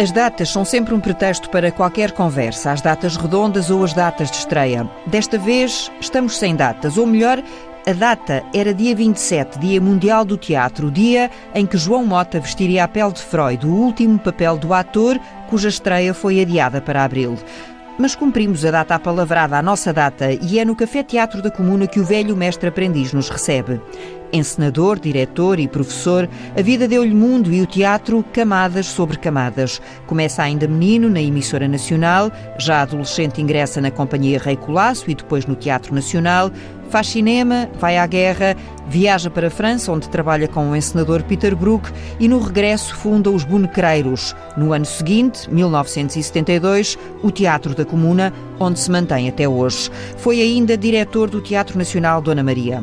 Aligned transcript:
As 0.00 0.12
datas 0.12 0.50
são 0.50 0.64
sempre 0.64 0.94
um 0.94 1.00
pretexto 1.00 1.50
para 1.50 1.72
qualquer 1.72 2.12
conversa, 2.12 2.70
as 2.70 2.80
datas 2.80 3.16
redondas 3.16 3.68
ou 3.68 3.82
as 3.82 3.92
datas 3.92 4.30
de 4.30 4.36
estreia. 4.36 4.88
Desta 5.04 5.36
vez 5.36 5.90
estamos 6.00 6.38
sem 6.38 6.54
datas, 6.54 6.96
ou 6.96 7.04
melhor, 7.04 7.42
a 7.84 7.92
data 7.92 8.44
era 8.54 8.72
dia 8.72 8.94
27, 8.94 9.58
Dia 9.58 9.80
Mundial 9.80 10.24
do 10.24 10.36
Teatro, 10.36 10.88
dia 10.88 11.28
em 11.52 11.66
que 11.66 11.76
João 11.76 12.06
Mota 12.06 12.38
vestiria 12.38 12.84
a 12.84 12.88
pele 12.88 13.12
de 13.12 13.22
Freud, 13.22 13.66
o 13.66 13.74
último 13.74 14.20
papel 14.20 14.56
do 14.56 14.72
ator 14.72 15.18
cuja 15.50 15.68
estreia 15.68 16.14
foi 16.14 16.40
adiada 16.40 16.80
para 16.80 17.02
abril. 17.02 17.36
Mas 17.98 18.14
cumprimos 18.14 18.64
a 18.64 18.70
data 18.70 18.94
apalavrada, 18.94 19.58
a 19.58 19.62
nossa 19.62 19.92
data, 19.92 20.30
e 20.30 20.60
é 20.60 20.64
no 20.64 20.76
Café 20.76 21.02
Teatro 21.02 21.42
da 21.42 21.50
Comuna 21.50 21.88
que 21.88 21.98
o 21.98 22.04
velho 22.04 22.36
mestre 22.36 22.68
aprendiz 22.68 23.12
nos 23.12 23.28
recebe. 23.28 23.80
Encenador, 24.32 24.98
diretor 24.98 25.58
e 25.58 25.68
professor, 25.68 26.28
a 26.56 26.62
vida 26.62 26.86
deu-lhe 26.86 27.14
mundo 27.14 27.52
e 27.52 27.62
o 27.62 27.66
teatro 27.66 28.24
camadas 28.32 28.86
sobre 28.86 29.16
camadas. 29.16 29.80
Começa 30.06 30.42
ainda 30.42 30.68
menino 30.68 31.08
na 31.08 31.20
emissora 31.20 31.68
nacional, 31.68 32.30
já 32.58 32.82
adolescente 32.82 33.40
ingressa 33.40 33.80
na 33.80 33.90
Companhia 33.90 34.38
Rei 34.38 34.56
Colasso 34.56 35.10
e 35.10 35.14
depois 35.14 35.46
no 35.46 35.54
Teatro 35.54 35.94
Nacional, 35.94 36.50
Faz 36.88 37.08
cinema, 37.08 37.68
vai 37.78 37.98
à 37.98 38.06
guerra, 38.06 38.56
viaja 38.88 39.28
para 39.28 39.48
a 39.48 39.50
França, 39.50 39.92
onde 39.92 40.08
trabalha 40.08 40.48
com 40.48 40.70
o 40.70 40.76
encenador 40.76 41.22
Peter 41.22 41.54
Brook, 41.54 41.90
e 42.18 42.26
no 42.26 42.40
regresso 42.40 42.94
funda 42.94 43.30
os 43.30 43.44
Bonecreiros. 43.44 44.34
No 44.56 44.72
ano 44.72 44.86
seguinte, 44.86 45.52
1972, 45.52 46.98
o 47.22 47.30
Teatro 47.30 47.74
da 47.74 47.84
Comuna, 47.84 48.32
onde 48.58 48.78
se 48.78 48.90
mantém 48.90 49.28
até 49.28 49.46
hoje. 49.46 49.90
Foi 50.16 50.40
ainda 50.40 50.78
diretor 50.78 51.28
do 51.28 51.42
Teatro 51.42 51.76
Nacional 51.76 52.22
Dona 52.22 52.42
Maria. 52.42 52.82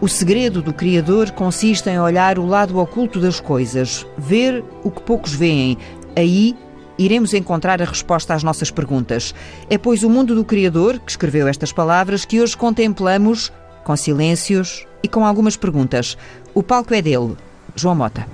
O 0.00 0.08
segredo 0.08 0.62
do 0.62 0.72
Criador 0.72 1.30
consiste 1.32 1.90
em 1.90 2.00
olhar 2.00 2.38
o 2.38 2.46
lado 2.46 2.78
oculto 2.78 3.20
das 3.20 3.38
coisas, 3.38 4.06
ver 4.16 4.64
o 4.82 4.90
que 4.90 5.02
poucos 5.02 5.34
veem. 5.34 5.76
Aí 6.16 6.56
iremos 6.98 7.34
encontrar 7.34 7.82
a 7.82 7.84
resposta 7.84 8.32
às 8.32 8.42
nossas 8.42 8.70
perguntas. 8.70 9.34
É, 9.68 9.76
pois, 9.76 10.02
o 10.02 10.08
mundo 10.08 10.34
do 10.34 10.42
Criador, 10.42 10.98
que 10.98 11.10
escreveu 11.10 11.46
estas 11.46 11.70
palavras, 11.70 12.24
que 12.24 12.40
hoje 12.40 12.56
contemplamos 12.56 13.52
com 13.84 13.94
silêncios 13.94 14.86
e 15.02 15.08
com 15.08 15.22
algumas 15.22 15.58
perguntas. 15.58 16.16
O 16.54 16.62
palco 16.62 16.94
é 16.94 17.02
dele, 17.02 17.36
João 17.76 17.94
Mota. 17.94 18.26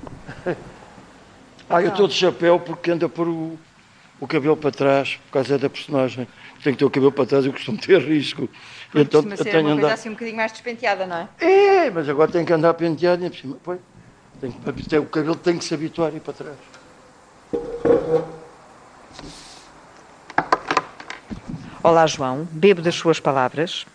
Ah, 1.69 1.83
eu 1.83 1.89
estou 1.89 2.06
de 2.06 2.14
chapéu 2.14 2.61
porque 2.61 2.92
anda 2.92 3.08
por 3.08 3.27
o, 3.27 3.58
o 4.20 4.27
cabelo 4.28 4.56
para 4.56 4.70
trás, 4.70 5.19
por 5.27 5.33
causa 5.33 5.58
da 5.58 5.69
personagem. 5.69 6.28
Tenho 6.67 6.75
que 6.75 6.81
ter 6.81 6.84
o 6.84 6.91
cabelo 6.91 7.12
para 7.12 7.27
trás, 7.27 7.47
eu 7.47 7.53
costumo 7.53 7.78
ter 7.78 8.00
risco. 8.00 8.48
Porque 8.91 8.98
então, 8.98 9.20
eu 9.20 9.45
tenho 9.45 9.61
uma 9.61 9.72
andar... 9.75 9.81
coisa 9.83 9.95
assim 9.95 10.09
um 10.09 10.14
bocadinho 10.14 10.36
mais 10.36 10.50
despenteada, 10.50 11.06
não 11.06 11.17
é? 11.17 11.28
É, 11.39 11.91
mas 11.91 12.08
agora 12.08 12.28
tenho 12.33 12.45
que 12.45 12.53
andar 12.53 12.75
penteado 12.75 13.25
e 13.25 13.31
por 13.31 13.36
cima. 13.36 13.56
Pois, 13.62 13.78
tenho 14.41 14.53
que, 14.53 14.98
o 14.98 15.06
cabelo 15.06 15.36
tem 15.36 15.58
que 15.58 15.64
se 15.64 15.73
habituar 15.73 16.11
a 16.11 16.17
ir 16.17 16.20
para 16.20 16.33
trás. 16.34 16.56
Olá, 21.84 22.05
João. 22.08 22.48
Bebo 22.50 22.83
das 22.83 22.97
suas 22.97 23.20
palavras. 23.20 23.86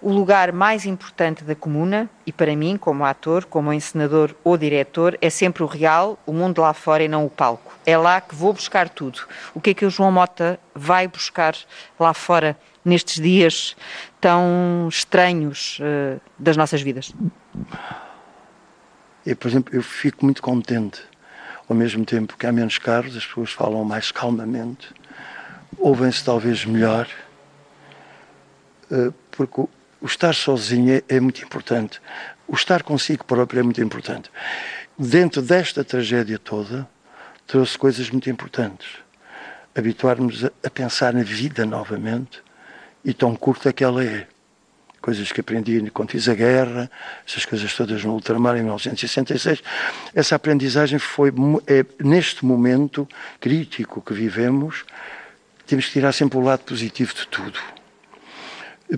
O 0.00 0.12
lugar 0.12 0.52
mais 0.52 0.86
importante 0.86 1.42
da 1.42 1.54
comuna, 1.54 2.08
e 2.24 2.32
para 2.32 2.54
mim, 2.54 2.76
como 2.76 3.04
ator, 3.04 3.44
como 3.44 3.72
encenador 3.72 4.34
ou 4.44 4.56
diretor, 4.56 5.18
é 5.20 5.28
sempre 5.28 5.62
o 5.62 5.66
real, 5.66 6.18
o 6.24 6.32
mundo 6.32 6.60
lá 6.60 6.72
fora 6.72 7.02
e 7.02 7.08
não 7.08 7.26
o 7.26 7.30
palco. 7.30 7.76
É 7.84 7.96
lá 7.96 8.20
que 8.20 8.34
vou 8.34 8.52
buscar 8.52 8.88
tudo. 8.88 9.20
O 9.54 9.60
que 9.60 9.70
é 9.70 9.74
que 9.74 9.84
o 9.84 9.90
João 9.90 10.12
Mota 10.12 10.58
vai 10.74 11.08
buscar 11.08 11.54
lá 11.98 12.14
fora 12.14 12.56
nestes 12.84 13.20
dias 13.20 13.76
tão 14.20 14.86
estranhos 14.88 15.78
uh, 15.80 16.20
das 16.38 16.56
nossas 16.56 16.80
vidas? 16.80 17.12
Eu, 19.26 19.36
por 19.36 19.48
exemplo, 19.48 19.74
eu 19.74 19.82
fico 19.82 20.24
muito 20.24 20.40
contente. 20.40 21.00
Ao 21.68 21.76
mesmo 21.76 22.04
tempo 22.04 22.36
que 22.36 22.46
há 22.46 22.52
menos 22.52 22.78
carros, 22.78 23.16
as 23.16 23.26
pessoas 23.26 23.52
falam 23.52 23.84
mais 23.84 24.10
calmamente 24.10 24.88
ouvem-se 25.76 26.24
talvez 26.24 26.64
melhor, 26.64 27.08
eh, 28.90 29.12
porque 29.30 29.66
o 30.00 30.06
estar 30.06 30.34
sozinho 30.34 30.94
é, 30.94 31.16
é 31.16 31.20
muito 31.20 31.42
importante. 31.42 32.00
O 32.46 32.54
estar 32.54 32.82
consigo 32.82 33.24
próprio 33.24 33.60
é 33.60 33.62
muito 33.62 33.80
importante. 33.80 34.30
Dentro 34.98 35.42
desta 35.42 35.84
tragédia 35.84 36.38
toda, 36.38 36.88
trouxe 37.46 37.76
coisas 37.76 38.10
muito 38.10 38.28
importantes. 38.30 38.88
Habituarmos 39.74 40.44
a 40.44 40.70
pensar 40.70 41.12
na 41.12 41.22
vida 41.22 41.64
novamente 41.64 42.42
e 43.04 43.12
tão 43.12 43.34
curta 43.34 43.72
que 43.72 43.84
ela 43.84 44.04
é. 44.04 44.26
Coisas 45.00 45.30
que 45.30 45.40
aprendi 45.40 45.90
quando 45.90 46.10
fiz 46.10 46.28
a 46.28 46.34
guerra, 46.34 46.90
essas 47.26 47.44
coisas 47.44 47.72
todas 47.74 48.04
no 48.04 48.12
ultramar 48.12 48.56
em 48.56 48.62
1966. 48.62 49.62
Essa 50.12 50.34
aprendizagem 50.34 50.98
foi, 50.98 51.32
é, 51.66 51.84
neste 52.02 52.44
momento 52.44 53.08
crítico 53.40 54.02
que 54.02 54.12
vivemos, 54.12 54.84
temos 55.66 55.86
que 55.86 55.92
tirar 55.92 56.12
sempre 56.12 56.38
o 56.38 56.40
lado 56.40 56.60
positivo 56.64 57.14
de 57.14 57.26
tudo. 57.28 57.58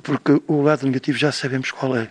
Porque 0.03 0.41
o 0.47 0.63
lado 0.63 0.87
negativo 0.87 1.19
já 1.19 1.33
sabemos 1.33 1.71
qual 1.71 1.97
é. 1.97 2.09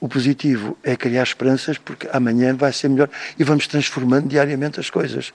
O 0.00 0.08
positivo 0.08 0.78
é 0.84 0.94
criar 0.94 1.24
esperanças 1.24 1.76
porque 1.76 2.08
amanhã 2.12 2.54
vai 2.54 2.72
ser 2.72 2.88
melhor 2.88 3.10
e 3.36 3.42
vamos 3.42 3.66
transformando 3.66 4.28
diariamente 4.28 4.78
as 4.78 4.88
coisas. 4.88 5.32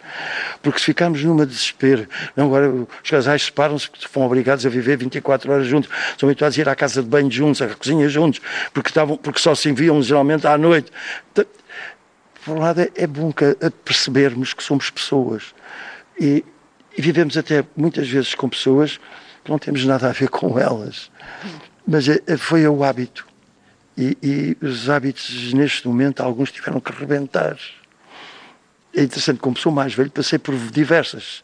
Porque 0.62 0.80
se 0.80 0.86
ficarmos 0.86 1.22
numa 1.22 1.46
desespero, 1.46 2.08
não, 2.36 2.46
agora 2.46 2.72
os 2.72 3.10
casais 3.10 3.44
separam-se 3.44 3.90
são 4.12 4.22
obrigados 4.22 4.66
a 4.66 4.70
viver 4.70 4.96
24 4.96 5.52
horas 5.52 5.68
juntos, 5.68 5.90
são 6.18 6.30
habituados 6.30 6.58
a 6.58 6.62
ir 6.62 6.70
à 6.70 6.76
casa 6.76 7.04
de 7.04 7.10
banho 7.10 7.30
juntos, 7.30 7.62
à 7.62 7.68
cozinha 7.68 8.08
juntos, 8.08 8.40
porque, 8.74 8.90
estavam, 8.90 9.18
porque 9.18 9.40
só 9.40 9.54
se 9.54 9.70
enviam 9.70 10.02
geralmente 10.02 10.48
à 10.48 10.58
noite. 10.58 10.90
Por 11.34 12.58
um 12.58 12.60
lado, 12.60 12.82
é, 12.82 12.90
é 12.96 13.06
bom 13.06 13.34
que, 13.34 13.58
percebermos 13.84 14.54
que 14.54 14.64
somos 14.64 14.90
pessoas. 14.90 15.54
E, 16.18 16.44
e 16.98 17.02
vivemos 17.02 17.38
até 17.38 17.66
muitas 17.76 18.08
vezes 18.08 18.34
com 18.34 18.48
pessoas 18.48 18.98
não 19.48 19.58
temos 19.58 19.86
nada 19.86 20.10
a 20.10 20.12
ver 20.12 20.30
com 20.30 20.58
elas. 20.58 21.12
Mas 21.86 22.08
é, 22.08 22.20
é, 22.28 22.38
foi 22.38 22.68
o 22.68 22.84
hábito. 22.84 23.28
E, 23.98 24.18
e, 24.24 24.58
os 24.66 24.90
hábitos, 24.90 25.54
neste 25.54 25.88
momento, 25.88 26.22
alguns 26.22 26.52
tiveram 26.52 26.80
que 26.80 26.92
rebentar. 26.92 27.58
É 28.96 29.04
interessante, 29.04 29.40
como 29.40 29.58
sou 29.58 29.72
mais 29.72 29.94
velho, 29.94 30.10
passei 30.10 30.40
por 30.40 30.56
diversas, 30.56 31.44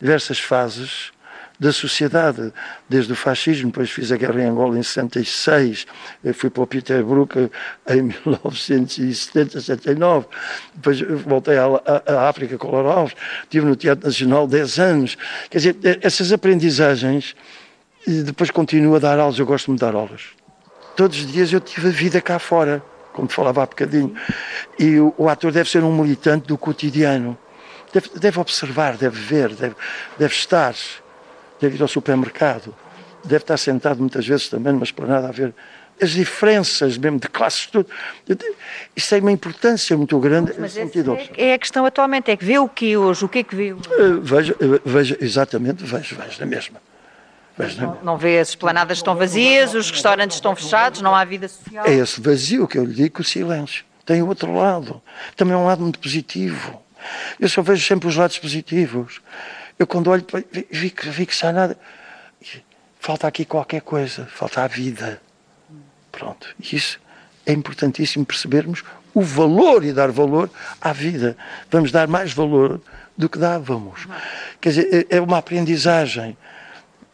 diversas 0.00 0.38
fases 0.38 1.12
da 1.58 1.72
sociedade, 1.72 2.52
desde 2.88 3.12
o 3.12 3.16
fascismo, 3.16 3.70
depois 3.70 3.90
fiz 3.90 4.12
a 4.12 4.16
guerra 4.16 4.42
em 4.42 4.46
Angola 4.46 4.78
em 4.78 4.82
66, 4.82 5.86
fui 6.34 6.50
para 6.50 6.62
o 6.62 6.66
Peter 6.66 7.04
Brook 7.04 7.50
em 7.88 8.02
1970, 8.24 9.60
79, 9.60 10.26
depois 10.74 11.00
voltei 11.00 11.56
à, 11.58 11.64
à 12.06 12.28
África 12.28 12.56
com 12.56 12.76
Alves, 12.76 13.14
estive 13.42 13.66
no 13.66 13.74
Teatro 13.74 14.06
Nacional 14.06 14.46
10 14.46 14.78
anos. 14.78 15.18
Quer 15.50 15.58
dizer, 15.58 15.76
essas 16.00 16.32
aprendizagens, 16.32 17.34
depois 18.06 18.50
continuo 18.50 18.94
a 18.94 18.98
dar 19.00 19.18
aulas, 19.18 19.38
eu 19.38 19.46
gosto 19.46 19.72
de 19.72 19.78
dar 19.78 19.94
aulas. 19.94 20.26
Todos 20.94 21.18
os 21.18 21.32
dias 21.32 21.52
eu 21.52 21.60
tive 21.60 21.88
a 21.88 21.90
vida 21.90 22.20
cá 22.20 22.38
fora, 22.38 22.82
como 23.12 23.28
falava 23.28 23.64
há 23.64 23.66
bocadinho, 23.66 24.14
e 24.78 25.00
o, 25.00 25.12
o 25.18 25.28
ator 25.28 25.50
deve 25.50 25.68
ser 25.68 25.82
um 25.82 25.92
militante 25.92 26.46
do 26.46 26.56
cotidiano. 26.56 27.36
Deve, 27.92 28.10
deve 28.16 28.38
observar, 28.38 28.96
deve 28.96 29.18
ver, 29.18 29.48
deve, 29.54 29.74
deve 30.18 30.34
estar 30.34 30.74
deve 31.60 31.76
ir 31.76 31.82
ao 31.82 31.88
supermercado, 31.88 32.74
deve 33.24 33.42
estar 33.42 33.56
sentado 33.56 34.00
muitas 34.00 34.26
vezes 34.26 34.48
também 34.48 34.72
numa 34.72 34.84
esplanada 34.84 35.28
a 35.28 35.32
ver 35.32 35.54
as 36.00 36.10
diferenças 36.10 36.96
mesmo 36.96 37.18
de 37.18 37.28
classes, 37.28 37.66
tudo. 37.66 37.88
Isso 38.94 39.10
tem 39.10 39.20
uma 39.20 39.32
importância 39.32 39.96
muito 39.96 40.18
grande. 40.18 40.52
Mas 40.58 40.72
sentido 40.72 41.14
é, 41.14 41.50
é 41.50 41.54
a 41.54 41.58
questão 41.58 41.84
atualmente, 41.84 42.30
é 42.30 42.36
que 42.36 42.44
vê 42.44 42.58
o 42.58 42.68
que 42.68 42.96
hoje, 42.96 43.24
o 43.24 43.28
que 43.28 43.40
é 43.40 43.42
que 43.42 43.54
vê? 43.54 43.72
Uh, 43.72 44.20
vejo, 44.22 44.52
uh, 44.54 44.80
vejo, 44.84 45.16
exatamente, 45.20 45.84
vejo, 45.84 46.16
vejo 46.16 46.40
na 46.40 46.46
mesma. 46.46 46.80
Não, 47.76 47.98
não 48.04 48.16
vê 48.16 48.38
as 48.38 48.50
esplanadas 48.50 48.98
estão 48.98 49.16
vazias, 49.16 49.74
os 49.74 49.90
restaurantes 49.90 50.36
estão 50.36 50.54
fechados, 50.54 51.00
não 51.00 51.12
há 51.12 51.24
vida 51.24 51.48
social? 51.48 51.84
É 51.84 51.94
esse 51.94 52.20
vazio 52.20 52.68
que 52.68 52.78
eu 52.78 52.84
lhe 52.84 52.94
digo, 52.94 53.20
o 53.20 53.24
silêncio. 53.24 53.84
Tem 54.06 54.22
o 54.22 54.28
outro 54.28 54.54
lado, 54.54 55.02
também 55.34 55.54
é 55.54 55.56
um 55.56 55.66
lado 55.66 55.82
muito 55.82 55.98
positivo. 55.98 56.80
Eu 57.38 57.48
só 57.48 57.60
vejo 57.60 57.84
sempre 57.84 58.08
os 58.08 58.14
lados 58.14 58.38
positivos. 58.38 59.20
Eu 59.78 59.86
quando 59.86 60.10
olho, 60.10 60.24
vi, 60.70 60.90
que, 60.90 61.08
vi 61.08 61.24
que 61.26 61.32
está 61.32 61.52
nada. 61.52 61.78
Falta 62.98 63.26
aqui 63.26 63.44
qualquer 63.44 63.80
coisa, 63.80 64.26
falta 64.26 64.62
a 64.62 64.66
vida. 64.66 65.20
Pronto. 66.10 66.48
Isso 66.58 66.98
é 67.46 67.52
importantíssimo 67.52 68.26
percebermos 68.26 68.82
o 69.14 69.22
valor 69.22 69.84
e 69.84 69.92
dar 69.92 70.10
valor 70.10 70.50
à 70.80 70.92
vida. 70.92 71.36
Vamos 71.70 71.92
dar 71.92 72.08
mais 72.08 72.32
valor 72.32 72.80
do 73.16 73.28
que 73.28 73.38
dávamos. 73.38 74.06
Quer 74.60 74.68
dizer, 74.70 75.06
é, 75.10 75.16
é 75.16 75.20
uma 75.20 75.38
aprendizagem. 75.38 76.36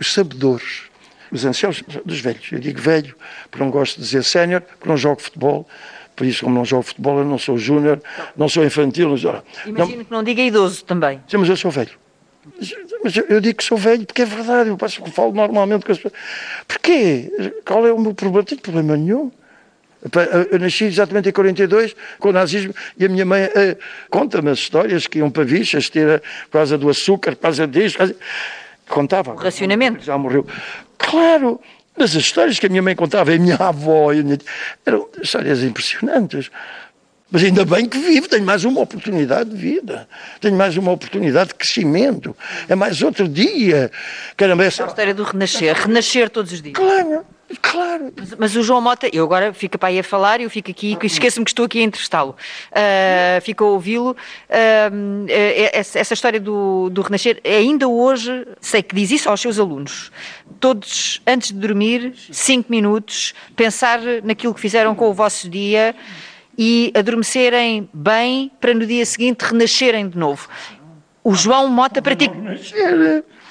Os 0.01 0.13
sabedores, 0.13 0.85
os 1.31 1.45
anciãos 1.45 1.83
dos 2.05 2.21
velhos. 2.21 2.51
Eu 2.51 2.59
digo 2.59 2.81
velho, 2.81 3.15
porque 3.51 3.63
não 3.63 3.71
gosto 3.71 3.97
de 3.97 4.03
dizer 4.03 4.25
sénior, 4.25 4.63
porque 4.63 4.89
não 4.89 4.97
jogo 4.97 5.21
futebol. 5.21 5.69
Por 6.17 6.27
isso, 6.27 6.45
como 6.45 6.55
não 6.55 6.65
jogo 6.65 6.83
futebol, 6.83 7.19
eu 7.19 7.25
não 7.25 7.39
sou 7.39 7.59
júnior, 7.59 8.01
não 8.37 8.49
sou 8.49 8.65
infantil. 8.65 9.11
Não 9.11 9.17
sou... 9.19 9.43
Imagino 9.67 9.99
não... 9.99 10.05
que 10.05 10.13
não 10.13 10.23
diga 10.23 10.43
idoso 10.43 10.85
também. 10.85 11.23
Sim, 11.29 11.39
mas 11.39 11.49
eu 11.49 11.57
sou 11.57 11.71
velho. 11.71 12.04
Mas 13.03 13.17
eu, 13.17 13.41
digo 13.41 13.59
que 13.59 13.65
sou 13.65 13.79
velho 13.79 14.07
porque 14.07 14.23
é 14.23 14.27
verdade, 14.27 14.71
eu 14.71 14.79
falo 15.11 15.33
normalmente 15.33 15.85
com 15.85 15.93
as 15.93 15.99
pessoas. 15.99 16.15
Porquê? 16.67 17.53
Qual 17.65 17.87
é 17.87 17.93
o 17.93 17.99
meu 17.99 18.15
problema? 18.15 18.39
Não 18.39 18.45
tenho 18.45 18.61
problema 18.61 18.97
nenhum. 18.97 19.31
Eu 20.51 20.59
nasci 20.59 20.85
exatamente 20.85 21.31
em 21.31 21.33
42, 21.33 21.97
com 22.19 22.29
o 22.29 22.33
nazismo, 22.33 22.75
e 22.99 23.07
a 23.07 23.09
minha 23.09 23.25
mãe 23.25 23.45
uh, 23.45 23.77
conta-me 24.11 24.51
as 24.51 24.59
histórias 24.59 25.07
que 25.07 25.19
iam 25.19 25.31
para 25.31 25.45
Vichas, 25.45 25.89
ter 25.89 26.21
por 26.51 26.59
causa 26.59 26.77
do 26.77 26.91
açúcar, 26.91 27.35
por 27.35 27.43
causa 27.43 27.67
disso. 27.67 27.97
Contava. 28.87 29.33
O 29.33 29.37
racionamento. 29.37 30.05
Já 30.05 30.19
morreu. 30.19 30.47
Claro, 30.99 31.59
mas 31.97 32.11
as 32.11 32.23
histórias 32.23 32.59
que 32.59 32.67
a 32.67 32.69
minha 32.69 32.83
mãe 32.83 32.95
contava, 32.95 33.33
a 33.33 33.39
minha 33.39 33.57
avó, 33.57 34.11
a 34.11 34.15
minha... 34.15 34.39
eram 34.85 35.09
histórias 35.23 35.63
impressionantes. 35.63 36.51
Mas 37.31 37.43
ainda 37.43 37.65
bem 37.65 37.89
que 37.89 37.99
vivo, 37.99 38.29
tenho 38.29 38.45
mais 38.45 38.65
uma 38.65 38.81
oportunidade 38.81 39.51
de 39.51 39.57
vida, 39.57 40.07
tenho 40.41 40.57
mais 40.57 40.77
uma 40.77 40.93
oportunidade 40.93 41.49
de 41.49 41.55
crescimento, 41.55 42.37
é 42.69 42.75
mais 42.75 43.03
outro 43.03 43.27
dia. 43.27 43.91
Caramba, 44.37 44.65
essa... 44.65 44.83
É 44.83 44.85
a 44.85 44.89
história 44.89 45.15
do 45.15 45.25
renascer, 45.25 45.75
renascer 45.75 46.31
todos 46.31 46.53
os 46.53 46.63
dias. 46.63 46.75
Claro, 46.75 47.25
Claro. 47.61 48.13
Mas, 48.17 48.35
mas, 48.39 48.57
o 48.57 48.63
João 48.63 48.81
Mota, 48.81 49.09
eu 49.13 49.23
agora 49.25 49.53
fico 49.53 49.79
para 49.79 49.91
aí 49.91 49.99
a 49.99 50.05
falar, 50.05 50.41
eu 50.41 50.49
fico 50.49 50.71
aqui, 50.71 50.97
esqueço-me 51.03 51.45
que 51.45 51.51
estou 51.51 51.67
aqui 51.67 51.81
a 51.81 51.83
entrevistá-lo. 51.83 52.35
Uh, 52.71 53.41
fico 53.43 53.65
a 53.65 53.69
ouvi-lo. 53.69 54.17
Uh, 54.49 55.27
essa, 55.73 55.99
essa, 55.99 56.15
história 56.15 56.41
do, 56.41 56.89
do 56.91 57.03
Renascer, 57.03 57.41
ainda 57.45 57.87
hoje, 57.87 58.47
sei 58.61 58.83
que 58.83 58.95
diz 58.95 59.11
isso 59.11 59.29
aos 59.29 59.41
seus 59.41 59.59
alunos. 59.59 60.11
Todos, 60.59 61.21
antes 61.27 61.49
de 61.49 61.59
dormir, 61.59 62.15
cinco 62.33 62.71
minutos, 62.71 63.35
pensar 63.55 64.01
naquilo 64.23 64.55
que 64.55 64.61
fizeram 64.61 64.95
com 64.95 65.11
o 65.11 65.15
vosso 65.15 65.49
dia 65.49 65.95
e 66.57 66.93
adormecerem 66.95 67.89
bem 67.93 68.51
para 68.61 68.75
no 68.75 68.87
dia 68.87 69.05
seguinte 69.05 69.43
renascerem 69.43 70.09
de 70.09 70.19
novo. 70.19 70.49
O 71.23 71.35
João 71.35 71.69
Mota 71.69 72.03
pratica. 72.03 72.35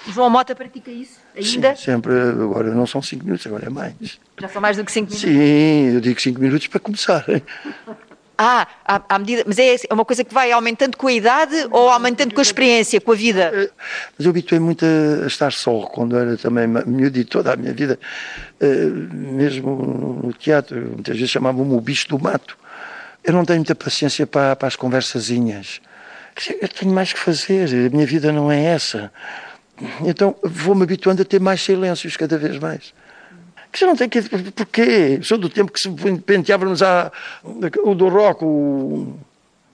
O 0.07 0.11
João 0.11 0.29
Mota 0.29 0.55
pratica 0.55 0.91
isso? 0.91 1.19
Ainda? 1.35 1.75
Sim, 1.75 1.83
sempre. 1.83 2.13
Agora 2.13 2.73
não 2.73 2.85
são 2.85 3.01
5 3.01 3.23
minutos, 3.23 3.47
agora 3.47 3.65
é 3.65 3.69
mais. 3.69 4.19
Já 4.39 4.47
são 4.47 4.61
mais 4.61 4.77
do 4.77 4.85
que 4.85 4.91
5 4.91 5.09
minutos? 5.09 5.21
Sim, 5.21 5.95
eu 5.95 6.01
digo 6.01 6.21
5 6.21 6.39
minutos 6.39 6.67
para 6.67 6.79
começar. 6.79 7.25
Ah, 8.37 8.67
à, 8.85 9.01
à, 9.09 9.19
medida. 9.19 9.43
Mas 9.45 9.59
é, 9.59 9.75
é 9.75 9.93
uma 9.93 10.03
coisa 10.03 10.23
que 10.23 10.33
vai 10.33 10.51
aumentando 10.51 10.97
com 10.97 11.07
a 11.07 11.13
idade 11.13 11.67
ou 11.71 11.89
aumentando 11.89 12.33
com 12.33 12.41
a 12.41 12.43
experiência, 12.43 12.99
com 12.99 13.11
a 13.11 13.15
vida? 13.15 13.51
Eh, 13.53 13.69
mas 14.17 14.25
eu 14.25 14.31
habituei 14.31 14.59
muito 14.59 14.83
a, 14.83 15.27
estar 15.27 15.53
só 15.53 15.81
quando 15.81 16.17
era 16.17 16.35
também 16.35 16.67
miúdo 16.67 17.17
e 17.19 17.23
toda 17.23 17.53
a 17.53 17.55
minha 17.55 17.73
vida, 17.73 17.99
eh, 18.59 18.89
mesmo 19.11 20.21
no 20.23 20.33
teatro, 20.33 20.75
muitas 20.93 21.15
vezes 21.15 21.29
chamavam-me 21.29 21.75
o 21.75 21.81
bicho 21.81 22.09
do 22.09 22.19
mato. 22.19 22.57
Eu 23.23 23.33
não 23.33 23.45
tenho 23.45 23.59
muita 23.59 23.75
paciência 23.75 24.27
para, 24.27 24.55
para 24.55 24.67
as 24.67 24.75
conversazinhas. 24.75 25.81
Eu 26.61 26.67
tenho 26.67 26.91
mais 26.91 27.13
que 27.13 27.19
fazer, 27.19 27.87
a 27.87 27.89
minha 27.89 28.05
vida 28.05 28.31
não 28.31 28.51
é 28.51 28.63
essa. 28.63 29.11
Então 30.05 30.35
vou-me 30.43 30.83
habituando 30.83 31.21
a 31.21 31.25
ter 31.25 31.39
mais 31.39 31.61
silêncios 31.61 32.17
cada 32.17 32.37
vez 32.37 32.57
mais. 32.59 32.93
Que 33.71 33.79
já 33.79 33.87
não 33.87 33.95
tem 33.95 34.07
que. 34.07 34.21
Porquê? 34.21 35.19
Sou 35.23 35.37
do 35.37 35.49
tempo 35.49 35.71
que 35.71 35.79
se 35.79 35.89
penteávamos 36.25 36.83
a, 36.83 37.11
o 37.83 37.95
do 37.95 38.07
rock, 38.07 38.43
o. 38.43 39.17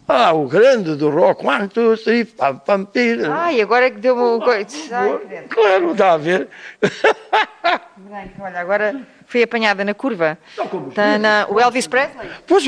Ah, 0.08 0.34
o 0.34 0.48
grande 0.48 0.96
do 0.96 1.10
rock, 1.10 1.46
one, 1.46 1.68
two, 1.68 1.96
three, 1.98 2.26
pam, 2.26 2.56
pam. 2.58 2.88
Ai, 3.30 3.62
agora 3.62 3.86
é 3.86 3.92
que 3.92 4.00
deu-me 4.00 4.22
um. 4.22 4.40
Claro, 4.40 5.92
está 5.92 6.14
a 6.14 6.18
ver. 6.18 6.48
Olha, 8.40 8.60
agora 8.60 8.96
foi 9.30 9.44
apanhada 9.44 9.86
na 9.86 9.94
curva. 9.94 10.40
Está 10.90 11.20
na, 11.20 11.46
o 11.48 11.60
Elvis 11.60 11.86
Presley? 11.86 12.28
Pois, 12.48 12.66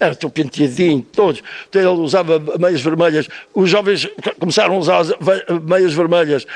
era 0.00 0.14
tão 0.14 0.30
penteadinho, 0.30 1.02
todos. 1.02 1.42
Ele 1.74 1.86
usava 1.88 2.42
meias 2.58 2.80
vermelhas. 2.80 3.28
Os 3.54 3.68
jovens 3.68 4.08
começaram 4.38 4.76
a 4.76 4.78
usar 4.78 5.04
meias 5.62 5.92
vermelhas. 5.92 6.46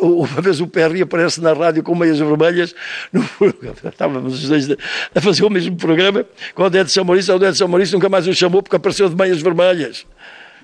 Uh, 0.00 0.22
uma 0.22 0.40
vez 0.40 0.60
o 0.60 0.68
Perry 0.68 1.02
aparece 1.02 1.40
na 1.40 1.52
rádio 1.52 1.82
com 1.82 1.92
meias 1.96 2.20
vermelhas. 2.20 2.72
No, 3.12 3.24
estávamos 3.84 4.44
os 4.44 4.48
dois 4.48 4.70
a 5.12 5.20
fazer 5.20 5.44
o 5.44 5.50
mesmo 5.50 5.76
programa 5.76 6.24
com 6.54 6.62
o 6.62 6.70
Dedo 6.70 6.88
São 6.88 7.04
Maurício. 7.04 7.34
O 7.34 7.38
Dedo 7.38 7.56
São 7.56 7.66
Maurício 7.66 7.96
nunca 7.96 8.08
mais 8.08 8.28
o 8.28 8.32
chamou 8.32 8.62
porque 8.62 8.76
apareceu 8.76 9.08
de 9.08 9.16
meias 9.16 9.42
vermelhas. 9.42 10.06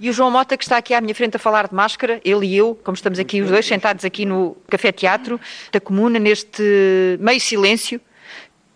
E 0.01 0.11
o 0.11 0.13
João 0.13 0.31
Mota, 0.31 0.57
que 0.57 0.65
está 0.65 0.77
aqui 0.77 0.95
à 0.95 1.01
minha 1.01 1.15
frente 1.15 1.37
a 1.37 1.39
falar 1.39 1.69
de 1.69 1.75
máscara, 1.75 2.21
ele 2.25 2.47
e 2.47 2.57
eu, 2.57 2.75
como 2.83 2.95
estamos 2.95 3.19
aqui 3.19 3.41
os 3.41 3.51
dois 3.51 3.67
sentados 3.67 4.05
aqui 4.05 4.25
no 4.25 4.57
Café 4.69 4.93
Teatro 4.93 5.41
da 5.73 5.81
Comuna, 5.81 6.19
neste 6.19 7.17
meio 7.21 7.41
silêncio, 7.41 8.01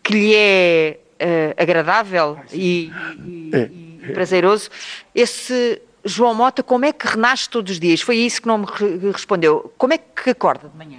que 0.02 0.12
lhe 0.12 0.34
é 0.34 0.98
uh, 1.20 1.62
agradável 1.62 2.38
e, 2.52 2.90
e, 3.26 3.50
é. 3.52 3.70
e, 4.08 4.12
prazeroso. 4.12 4.70
Esse 5.14 5.80
João 6.04 6.34
Mota, 6.34 6.62
como 6.62 6.84
é 6.84 6.92
que 6.92 7.06
renasce 7.06 7.48
todos 7.48 7.72
os 7.72 7.80
dias? 7.80 8.00
Foi 8.00 8.16
isso 8.16 8.40
que 8.40 8.48
não 8.48 8.58
me 8.58 8.66
respondeu. 9.12 9.72
Como 9.76 9.92
é 9.92 9.98
que 9.98 10.30
acorda 10.30 10.68
de 10.68 10.76
manhã? 10.76 10.98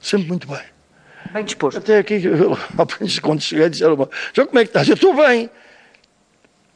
Sempre 0.00 0.28
muito 0.28 0.48
bem. 0.48 0.62
Bem 1.32 1.44
disposto. 1.44 1.78
Até 1.78 1.98
aqui, 1.98 2.22
quando 3.22 3.40
cheguei, 3.40 3.68
disseram: 3.68 4.08
João, 4.34 4.46
como 4.46 4.58
é 4.58 4.64
que 4.64 4.70
estás? 4.70 4.88
Eu 4.88 4.94
estou 4.94 5.14
bem. 5.14 5.50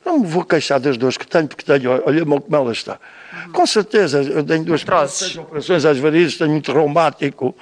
Não 0.04 0.18
me 0.18 0.26
vou 0.26 0.44
queixar 0.44 0.78
das 0.78 0.96
dores 0.96 1.16
que 1.16 1.26
tenho, 1.26 1.48
porque 1.48 1.64
tenho, 1.64 2.02
olha 2.04 2.24
como 2.24 2.44
ela 2.56 2.72
está. 2.72 2.98
Uhum. 3.46 3.52
Com 3.52 3.66
certeza, 3.66 4.22
eu 4.22 4.44
tenho 4.44 4.64
duas 4.64 4.82
operações 4.82 5.84
às 5.84 5.98
varizes, 5.98 6.36
tenho 6.36 6.50
muito 6.50 6.72
reumático. 6.72 7.54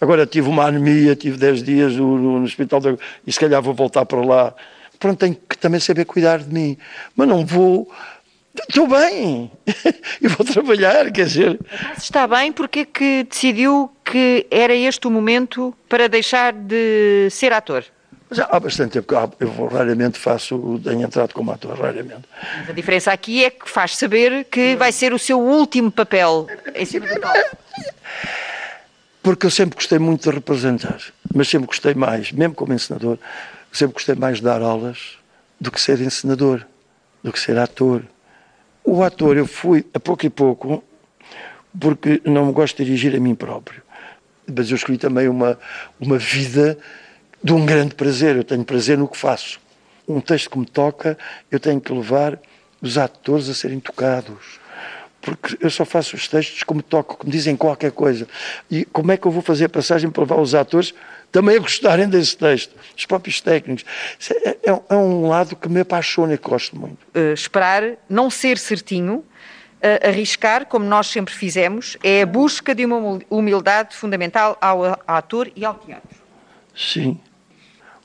Agora 0.00 0.24
tive 0.26 0.48
uma 0.48 0.64
anemia, 0.64 1.16
tive 1.16 1.36
10 1.36 1.62
dias 1.62 1.96
no, 1.96 2.16
no, 2.16 2.38
no 2.38 2.44
hospital 2.44 2.80
de, 2.80 2.96
e 3.26 3.32
se 3.32 3.40
calhar 3.40 3.60
vou 3.60 3.74
voltar 3.74 4.06
para 4.06 4.20
lá. 4.20 4.54
Pronto, 4.98 5.18
tenho 5.18 5.36
que 5.48 5.58
também 5.58 5.80
saber 5.80 6.04
cuidar 6.04 6.38
de 6.38 6.52
mim. 6.52 6.78
Mas 7.16 7.28
não 7.28 7.44
vou. 7.44 7.90
Estou 8.68 8.88
bem 8.88 9.50
e 10.20 10.28
vou 10.28 10.44
trabalhar, 10.44 11.10
quer 11.12 11.26
dizer. 11.26 11.58
Se 11.96 12.04
está 12.04 12.26
bem, 12.26 12.52
porque 12.52 12.80
é 12.80 12.84
que 12.84 13.24
decidiu 13.24 13.90
que 14.04 14.46
era 14.50 14.74
este 14.74 15.06
o 15.06 15.10
momento 15.10 15.74
para 15.88 16.08
deixar 16.08 16.52
de 16.52 17.28
ser 17.30 17.52
ator? 17.52 17.84
Já 18.30 18.46
há 18.50 18.60
bastante 18.60 18.92
tempo 18.92 19.06
que 19.06 19.44
eu 19.44 19.66
raramente 19.68 20.18
faço, 20.18 20.80
tenho 20.84 21.02
entrado 21.02 21.32
como 21.32 21.50
ator, 21.50 21.78
raramente. 21.78 22.28
Mas 22.58 22.70
a 22.70 22.72
diferença 22.72 23.12
aqui 23.12 23.44
é 23.44 23.50
que 23.50 23.68
faz 23.68 23.96
saber 23.96 24.44
que 24.44 24.76
vai 24.76 24.92
ser 24.92 25.14
o 25.14 25.18
seu 25.18 25.40
último 25.40 25.90
papel 25.90 26.46
em 26.74 26.84
cima 26.84 27.06
do 27.06 27.20
palco. 27.20 27.56
Porque 29.22 29.46
eu 29.46 29.50
sempre 29.50 29.76
gostei 29.76 29.98
muito 29.98 30.28
de 30.28 30.34
representar, 30.34 30.98
mas 31.34 31.48
sempre 31.48 31.66
gostei 31.66 31.94
mais, 31.94 32.30
mesmo 32.32 32.54
como 32.54 32.72
encenador, 32.72 33.18
sempre 33.72 33.94
gostei 33.94 34.14
mais 34.14 34.38
de 34.38 34.44
dar 34.44 34.60
aulas 34.60 35.16
do 35.60 35.70
que 35.70 35.80
ser 35.80 36.00
encenador, 36.00 36.64
do 37.22 37.32
que 37.32 37.40
ser 37.40 37.58
ator. 37.58 38.02
O 38.84 39.02
ator 39.02 39.36
eu 39.36 39.46
fui 39.46 39.86
a 39.92 40.00
pouco 40.00 40.24
e 40.26 40.30
pouco, 40.30 40.84
porque 41.78 42.20
não 42.24 42.46
me 42.46 42.52
gosto 42.52 42.76
de 42.76 42.84
dirigir 42.84 43.14
a 43.16 43.20
mim 43.20 43.34
próprio. 43.34 43.82
Mas 44.46 44.70
eu 44.70 44.76
escolhi 44.76 44.98
também 44.98 45.28
uma, 45.28 45.58
uma 46.00 46.18
vida 46.18 46.78
de 47.42 47.52
um 47.52 47.64
grande 47.64 47.94
prazer. 47.94 48.36
Eu 48.36 48.44
tenho 48.44 48.64
prazer 48.64 48.98
no 48.98 49.08
que 49.08 49.16
faço. 49.16 49.60
Um 50.06 50.20
texto 50.20 50.50
que 50.50 50.58
me 50.58 50.66
toca, 50.66 51.18
eu 51.50 51.60
tenho 51.60 51.80
que 51.80 51.92
levar 51.92 52.38
os 52.80 52.96
atores 52.96 53.48
a 53.48 53.54
serem 53.54 53.80
tocados. 53.80 54.58
Porque 55.20 55.58
eu 55.60 55.70
só 55.70 55.84
faço 55.84 56.16
os 56.16 56.28
textos 56.28 56.62
como 56.62 56.82
toco, 56.82 57.16
como 57.18 57.30
dizem 57.30 57.56
qualquer 57.56 57.90
coisa. 57.90 58.26
E 58.70 58.84
como 58.86 59.12
é 59.12 59.16
que 59.16 59.26
eu 59.26 59.30
vou 59.30 59.42
fazer 59.42 59.66
a 59.66 59.68
passagem 59.68 60.10
para 60.10 60.22
levar 60.22 60.40
os 60.40 60.54
atores 60.54 60.94
também 61.30 61.56
a 61.56 61.58
gostarem 61.58 62.08
desse 62.08 62.36
texto? 62.36 62.74
Os 62.96 63.04
próprios 63.04 63.40
técnicos. 63.40 63.84
É, 64.30 64.70
é, 64.70 64.80
é 64.88 64.94
um 64.94 65.28
lado 65.28 65.56
que 65.56 65.68
me 65.68 65.80
apaixona 65.80 66.34
e 66.34 66.38
que 66.38 66.48
gosto 66.48 66.78
muito. 66.78 66.98
Uh, 67.14 67.32
esperar, 67.34 67.82
não 68.08 68.30
ser 68.30 68.58
certinho, 68.58 69.16
uh, 69.16 70.08
arriscar, 70.08 70.66
como 70.66 70.84
nós 70.86 71.08
sempre 71.08 71.34
fizemos, 71.34 71.96
é 72.02 72.22
a 72.22 72.26
busca 72.26 72.74
de 72.74 72.86
uma 72.86 73.18
humildade 73.28 73.96
fundamental 73.96 74.56
ao 74.60 74.98
ator 75.06 75.50
e 75.54 75.64
ao 75.64 75.74
teatro. 75.74 76.16
Sim 76.74 77.20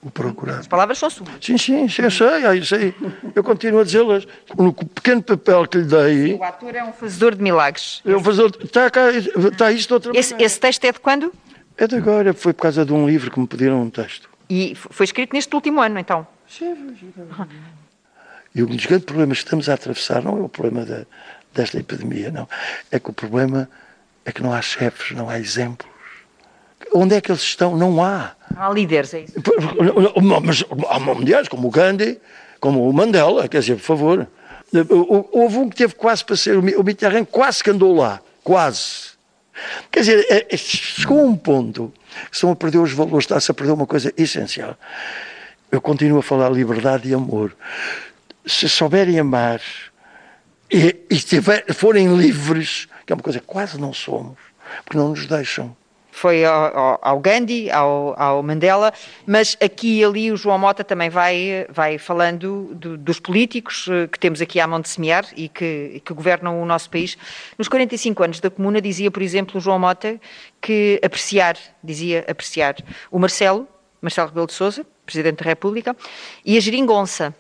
o 0.04 0.12
procurar. 0.12 0.60
As 0.60 0.68
palavras 0.68 0.98
são 0.98 1.10
suas. 1.10 1.30
Sim, 1.42 1.58
sim, 1.58 1.88
sim 1.88 2.02
eu 2.02 2.12
sei, 2.12 2.46
eu 2.46 2.66
sei. 2.66 2.96
Eu 3.34 3.44
continuo 3.44 3.80
a 3.80 3.84
dizê-las. 3.84 4.28
No 4.58 4.74
pequeno 4.74 5.24
papel 5.24 5.68
que 5.68 5.78
lhe 5.78 5.86
dei. 5.86 6.36
O 6.36 6.44
ator 6.44 6.76
é 6.76 6.84
um 6.84 6.92
fazedor 6.92 7.36
de 7.36 7.42
milagres. 7.42 8.02
É 8.06 8.16
um 8.16 8.24
fazedor. 8.24 8.52
Está, 8.62 8.90
cá, 8.90 9.12
está 9.12 9.72
isto 9.72 9.94
outra 9.94 10.12
esse, 10.14 10.36
esse 10.38 10.60
texto 10.60 10.84
é 10.86 10.92
de 10.92 11.00
quando? 11.00 11.34
É 11.78 11.88
de 11.88 11.96
agora. 11.96 12.34
Foi 12.34 12.54
por 12.54 12.64
causa 12.64 12.86
de 12.86 12.92
um 12.92 13.08
livro 13.08 13.32
que 13.32 13.40
me 13.40 13.48
pediram 13.48 13.82
um 13.82 13.90
texto. 13.90 14.30
E 14.50 14.76
foi 14.76 15.06
escrito 15.06 15.34
neste 15.34 15.54
último 15.56 15.82
ano, 15.82 15.98
então? 15.98 16.28
Sim, 16.48 16.76
foi 16.76 17.48
E 18.54 18.62
um 18.62 18.68
dos 18.68 18.86
grandes 18.86 19.06
problemas 19.06 19.38
que 19.40 19.46
estamos 19.46 19.70
a 19.70 19.74
atravessar 19.74 20.22
não 20.22 20.38
é 20.38 20.42
o 20.42 20.50
problema 20.50 20.86
da, 20.86 21.06
desta 21.54 21.80
epidemia, 21.80 22.30
não. 22.30 22.48
É 22.92 23.00
que 23.00 23.10
o 23.10 23.14
problema 23.14 23.70
é 24.26 24.32
que 24.32 24.44
não 24.44 24.54
há 24.54 24.62
chefes, 24.62 25.16
não 25.16 25.30
há 25.30 25.40
exemplos. 25.40 25.93
Onde 26.94 27.16
é 27.16 27.22
que 27.22 27.32
eles 27.32 27.42
estão? 27.42 27.76
Não 27.76 28.04
há. 28.04 28.32
Há 28.56 28.70
líderes, 28.70 29.14
é 29.14 29.22
isso? 29.22 29.34
Mas 30.44 30.64
há 30.90 31.00
mundiais, 31.00 31.48
como 31.48 31.68
o 31.68 31.72
Gandhi, 31.72 32.20
como 32.60 32.88
o 32.88 32.94
Mandela, 32.94 33.48
quer 33.48 33.60
dizer, 33.60 33.76
por 33.76 33.84
favor. 33.84 34.28
Houve 35.32 35.58
um 35.58 35.70
que 35.70 35.76
teve 35.76 35.96
quase 35.96 36.24
para 36.24 36.36
ser, 36.36 36.58
o 36.58 36.84
Mitterrand 36.84 37.26
quase 37.26 37.64
que 37.64 37.70
andou 37.70 37.96
lá, 37.96 38.20
quase. 38.44 39.14
Quer 39.92 40.00
dizer, 40.00 40.26
é, 40.30 40.48
é, 40.50 40.58
chegou 40.58 41.20
a 41.20 41.24
um 41.24 41.36
ponto 41.36 41.94
que 42.30 42.36
estão 42.36 42.52
a 42.52 42.56
perder 42.56 42.80
os 42.80 42.92
valores, 42.92 43.26
está-se 43.26 43.52
a 43.52 43.54
perder 43.54 43.74
uma 43.74 43.86
coisa 43.86 44.12
essencial. 44.18 44.76
Eu 45.72 45.82
continuo 45.82 46.20
a 46.20 46.24
falar 46.24 46.50
liberdade 46.50 47.10
e 47.10 47.14
amor. 47.14 47.56
Se 48.46 48.68
souberem 48.68 49.20
amar 49.20 49.62
e, 50.72 50.96
e 51.10 51.18
tiver, 51.18 51.66
forem 51.74 52.16
livres, 52.16 52.88
que 53.06 53.14
é 53.14 53.16
uma 53.16 53.22
coisa 53.22 53.40
que 53.40 53.46
quase 53.46 53.80
não 53.80 53.94
somos, 53.94 54.38
porque 54.84 54.98
não 54.98 55.10
nos 55.10 55.28
deixam. 55.28 55.76
Foi 56.14 56.46
ao, 56.46 57.00
ao 57.02 57.20
Gandhi, 57.20 57.72
ao, 57.72 58.14
ao, 58.22 58.44
Mandela, 58.44 58.94
mas 59.26 59.58
aqui 59.60 60.00
e 60.00 60.06
ali 60.06 60.32
o 60.32 60.38
João 60.38 60.60
Mota 60.60 60.84
também 60.84 61.10
vai, 61.10 61.66
vai 61.70 61.98
falando 61.98 62.70
do, 62.76 62.96
dos 62.96 63.20
políticos 63.20 63.88
eh, 63.90 64.08
que 64.08 64.20
temos 64.20 64.40
aqui 64.40 64.60
à 64.60 64.68
mão 64.68 64.80
de 64.80 64.90
semear 64.90 65.26
e 65.36 65.50
que, 65.50 66.04
que, 66.06 66.14
governam 66.14 66.62
o 66.62 66.66
nosso 66.66 66.88
país. 66.92 67.18
Nos 67.58 67.68
45 67.68 68.24
anos 68.24 68.40
da 68.40 68.52
Comuna 68.52 68.80
dizia, 68.80 69.10
por 69.10 69.24
exemplo, 69.24 69.58
o 69.58 69.60
João 69.60 69.80
Mota 69.80 70.22
que 70.62 71.02
apreciar, 71.04 71.58
dizia 71.84 72.24
apreciar, 72.30 72.76
o 73.10 73.18
Marcelo, 73.18 73.68
Marcelo 74.00 74.28
Rebelo 74.28 74.48
de 74.48 74.54
Sousa, 74.54 74.86
Presidente 75.08 75.44
da 75.44 75.50
República, 75.50 75.96
e 76.46 76.56
a 76.56 76.60
geringonça. 76.60 77.36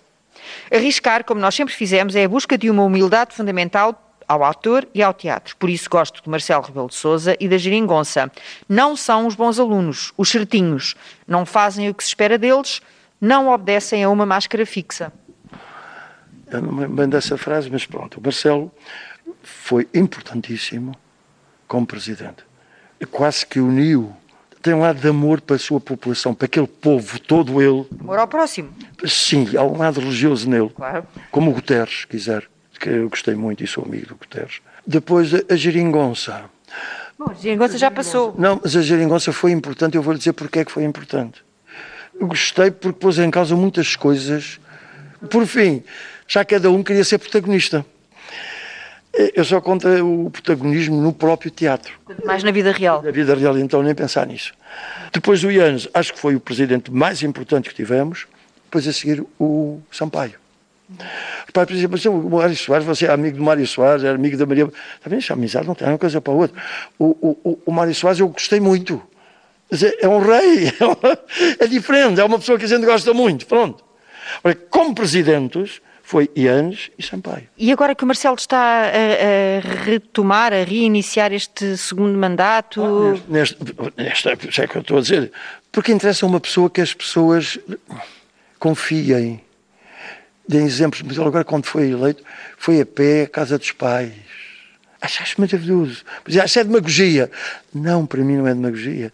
Arriscar, 0.73 1.23
como 1.23 1.39
nós 1.39 1.53
sempre 1.53 1.75
fizemos, 1.75 2.15
é 2.15 2.23
a 2.23 2.27
busca 2.27 2.57
de 2.57 2.71
uma 2.71 2.83
humildade 2.83 3.35
fundamental 3.35 4.12
ao 4.27 4.43
ator 4.43 4.87
e 4.93 5.01
ao 5.01 5.13
teatro. 5.13 5.55
Por 5.57 5.69
isso 5.69 5.89
gosto 5.89 6.21
de 6.21 6.29
Marcelo 6.29 6.63
Rebelo 6.63 6.87
de 6.87 6.95
Sousa 6.95 7.35
e 7.39 7.47
da 7.47 7.57
Geringonça. 7.57 8.31
Não 8.67 8.95
são 8.95 9.27
os 9.27 9.35
bons 9.35 9.59
alunos, 9.59 10.13
os 10.17 10.29
certinhos. 10.29 10.95
Não 11.27 11.45
fazem 11.45 11.89
o 11.89 11.93
que 11.93 12.03
se 12.03 12.09
espera 12.09 12.37
deles, 12.37 12.81
não 13.19 13.49
obedecem 13.49 14.03
a 14.03 14.09
uma 14.09 14.25
máscara 14.25 14.65
fixa. 14.65 15.11
Eu 16.51 16.61
não 16.61 16.71
me 16.71 16.81
lembro 16.81 17.07
dessa 17.07 17.37
frase, 17.37 17.69
mas 17.69 17.85
pronto. 17.85 18.19
O 18.19 18.23
Marcelo 18.23 18.71
foi 19.41 19.87
importantíssimo 19.93 20.95
como 21.67 21.85
presidente. 21.87 22.43
Quase 23.11 23.45
que 23.45 23.59
uniu 23.59 24.15
tem 24.63 24.73
um 24.73 24.79
lado 24.79 25.01
de 25.01 25.07
amor 25.09 25.41
para 25.41 25.57
a 25.57 25.59
sua 25.59 25.81
população, 25.81 26.33
para 26.33 26.45
aquele 26.45 26.67
povo, 26.67 27.19
todo 27.19 27.61
ele. 27.61 27.85
Amor 27.99 28.17
ao 28.17 28.27
próximo. 28.27 28.73
Sim, 29.05 29.57
há 29.57 29.63
um 29.63 29.77
lado 29.77 29.99
religioso 29.99 30.49
nele. 30.49 30.69
Claro. 30.69 31.05
Como 31.29 31.51
o 31.51 31.53
Guterres, 31.53 32.05
quiser 32.05 32.49
que 32.83 32.89
eu 32.89 33.09
gostei 33.09 33.33
muito 33.33 33.63
e 33.63 33.67
sou 33.67 33.85
amigo 33.85 34.07
do 34.07 34.15
Guterres. 34.15 34.59
Depois 34.85 35.31
a 35.49 35.55
geringonça. 35.55 36.43
Bom, 37.17 37.31
a 37.31 37.33
geringonça 37.33 37.77
já 37.77 37.89
passou. 37.89 38.35
Não, 38.37 38.59
mas 38.61 38.75
a 38.75 38.81
geringonça 38.81 39.31
foi 39.31 39.51
importante, 39.51 39.95
eu 39.95 40.03
vou 40.03 40.11
lhe 40.11 40.19
dizer 40.19 40.33
porque 40.33 40.59
é 40.59 40.65
que 40.65 40.71
foi 40.71 40.83
importante. 40.83 41.41
Eu 42.19 42.27
gostei 42.27 42.71
porque 42.71 42.99
pôs 42.99 43.17
em 43.17 43.31
causa 43.31 43.55
muitas 43.55 43.95
coisas. 43.95 44.59
Por 45.29 45.47
fim, 45.47 45.81
já 46.27 46.43
cada 46.43 46.69
um 46.69 46.83
queria 46.83 47.05
ser 47.05 47.19
protagonista. 47.19 47.85
Eu 49.33 49.45
só 49.45 49.61
contra 49.61 50.03
o 50.03 50.29
protagonismo 50.29 50.99
no 50.99 51.13
próprio 51.13 51.51
teatro. 51.51 51.93
Mais 52.25 52.43
na 52.43 52.51
vida 52.51 52.73
real. 52.73 53.01
Na 53.01 53.11
vida 53.11 53.33
real, 53.33 53.57
então, 53.57 53.81
nem 53.81 53.95
pensar 53.95 54.27
nisso. 54.27 54.53
Depois 55.13 55.39
do 55.41 55.49
Ianes, 55.49 55.87
acho 55.93 56.13
que 56.13 56.19
foi 56.19 56.35
o 56.35 56.39
presidente 56.39 56.91
mais 56.91 57.23
importante 57.23 57.69
que 57.69 57.75
tivemos. 57.75 58.27
Depois 58.65 58.85
a 58.87 58.91
seguir, 58.91 59.23
o 59.39 59.79
Sampaio. 59.89 60.42
Repare, 61.45 61.67
por 61.87 61.95
exemplo, 61.95 62.27
o 62.27 62.37
Mário 62.37 62.55
Soares, 62.55 62.85
você 62.85 63.05
é 63.05 63.11
amigo 63.11 63.37
do 63.37 63.43
Mário 63.43 63.65
Soares, 63.65 64.03
é 64.03 64.09
amigo 64.09 64.37
da 64.37 64.45
Maria. 64.45 64.65
Está 64.65 65.09
bem, 65.09 65.19
a 65.27 65.33
amizade 65.33 65.67
não 65.67 65.75
tem 65.75 65.87
uma 65.87 65.97
coisa 65.97 66.21
para 66.21 66.33
a 66.33 66.35
outra. 66.35 66.61
O, 66.99 67.37
o, 67.43 67.59
o 67.65 67.71
Mário 67.71 67.93
Soares 67.95 68.19
eu 68.19 68.27
gostei 68.27 68.59
muito. 68.59 69.01
É 69.99 70.07
um 70.07 70.19
rei, 70.19 70.71
é, 71.59 71.67
diferente, 71.67 72.19
é 72.19 72.23
uma 72.23 72.37
pessoa 72.37 72.59
que 72.59 72.65
a 72.65 72.67
gente 72.67 72.85
gosta 72.85 73.13
muito. 73.13 73.47
Pronto. 73.47 73.83
Olha, 74.43 74.55
como 74.69 74.93
presidentes, 74.93 75.81
foi 76.03 76.29
Ianes 76.35 76.91
e 76.99 77.03
Sampaio. 77.03 77.47
E 77.57 77.71
agora 77.71 77.95
que 77.95 78.03
o 78.03 78.07
Marcelo 78.07 78.35
está 78.35 78.83
a, 78.83 78.87
a 78.87 79.83
retomar, 79.85 80.53
a 80.53 80.63
reiniciar 80.63 81.33
este 81.33 81.77
segundo 81.77 82.17
mandato. 82.17 82.83
Ah, 82.83 83.19
neste, 83.27 83.57
neste, 83.97 84.61
é 84.61 84.67
que 84.67 84.75
eu 84.75 84.81
estou 84.81 84.97
a 84.97 85.01
dizer. 85.01 85.31
Porque 85.71 85.91
interessa 85.91 86.25
uma 86.25 86.39
pessoa 86.39 86.69
que 86.69 86.81
as 86.81 86.93
pessoas 86.93 87.57
confiem 88.59 89.41
de 90.47 90.57
exemplos, 90.57 91.01
mas 91.01 91.17
ele 91.17 91.27
agora, 91.27 91.43
quando 91.43 91.65
foi 91.65 91.91
eleito, 91.91 92.23
foi 92.57 92.81
a 92.81 92.85
pé 92.85 93.23
à 93.23 93.27
casa 93.27 93.57
dos 93.57 93.71
pais. 93.71 94.13
Achaste 95.01 95.39
maravilhoso. 95.39 96.03
Mas 96.25 96.37
acho 96.37 96.59
é 96.59 96.63
demagogia. 96.63 97.31
Não, 97.73 98.05
para 98.05 98.23
mim 98.23 98.37
não 98.37 98.47
é 98.47 98.53
demagogia. 98.53 99.11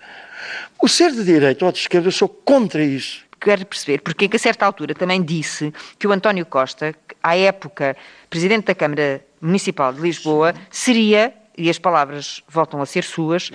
O 0.79 0.87
ser 0.87 1.11
de 1.11 1.23
direita 1.23 1.65
ou 1.65 1.71
de 1.71 1.79
esquerda, 1.79 2.07
eu 2.07 2.11
sou 2.11 2.29
contra 2.29 2.83
isso. 2.83 3.23
Quero 3.39 3.65
perceber, 3.65 4.01
porque 4.01 4.27
que 4.27 4.35
a 4.35 4.39
certa 4.39 4.65
altura 4.65 4.93
também 4.93 5.21
disse 5.23 5.73
que 5.97 6.05
o 6.05 6.11
António 6.11 6.45
Costa, 6.45 6.93
à 7.23 7.37
época 7.37 7.95
presidente 8.29 8.65
da 8.65 8.75
Câmara 8.75 9.23
Municipal 9.41 9.93
de 9.93 10.01
Lisboa, 10.01 10.53
seria, 10.69 11.33
e 11.57 11.69
as 11.69 11.79
palavras 11.79 12.43
voltam 12.49 12.81
a 12.81 12.85
ser 12.85 13.03
suas, 13.03 13.49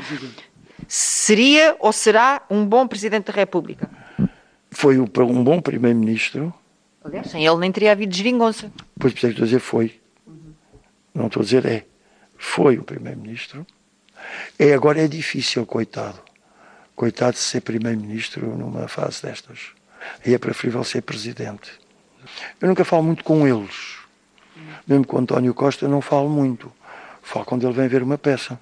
seria 0.88 1.76
ou 1.80 1.92
será 1.92 2.42
um 2.48 2.64
bom 2.64 2.86
presidente 2.88 3.26
da 3.26 3.32
República? 3.32 3.90
Foi 4.70 4.98
um 4.98 5.44
bom 5.44 5.60
primeiro-ministro 5.60 6.52
Aliás, 7.04 7.30
sem 7.30 7.46
ele 7.46 7.56
nem 7.58 7.70
teria 7.70 7.92
havido 7.92 8.14
geringonça. 8.14 8.72
Pois, 8.98 9.12
por 9.12 9.18
isso 9.18 9.26
é 9.26 9.30
estou 9.30 9.42
a 9.42 9.46
dizer 9.46 9.60
foi. 9.60 10.00
Uhum. 10.26 10.54
Não 11.14 11.26
estou 11.26 11.42
a 11.42 11.44
dizer 11.44 11.66
é. 11.66 11.84
Foi 12.38 12.78
o 12.78 12.82
Primeiro-Ministro. 12.82 13.66
É, 14.58 14.72
agora 14.72 15.04
é 15.04 15.06
difícil, 15.06 15.66
coitado. 15.66 16.18
Coitado 16.96 17.32
de 17.32 17.38
ser 17.40 17.60
Primeiro-Ministro 17.60 18.56
numa 18.56 18.88
fase 18.88 19.22
destas. 19.22 19.72
Aí 20.24 20.32
é 20.32 20.38
preferível 20.38 20.82
ser 20.82 21.02
Presidente. 21.02 21.70
Eu 22.60 22.68
nunca 22.68 22.84
falo 22.84 23.02
muito 23.02 23.22
com 23.22 23.46
eles. 23.46 23.98
Mesmo 24.86 25.06
com 25.06 25.18
António 25.18 25.52
Costa, 25.52 25.86
não 25.86 26.00
falo 26.00 26.28
muito. 26.28 26.72
Falo 27.22 27.44
quando 27.44 27.66
ele 27.66 27.74
vem 27.74 27.88
ver 27.88 28.02
uma 28.02 28.16
peça. 28.16 28.58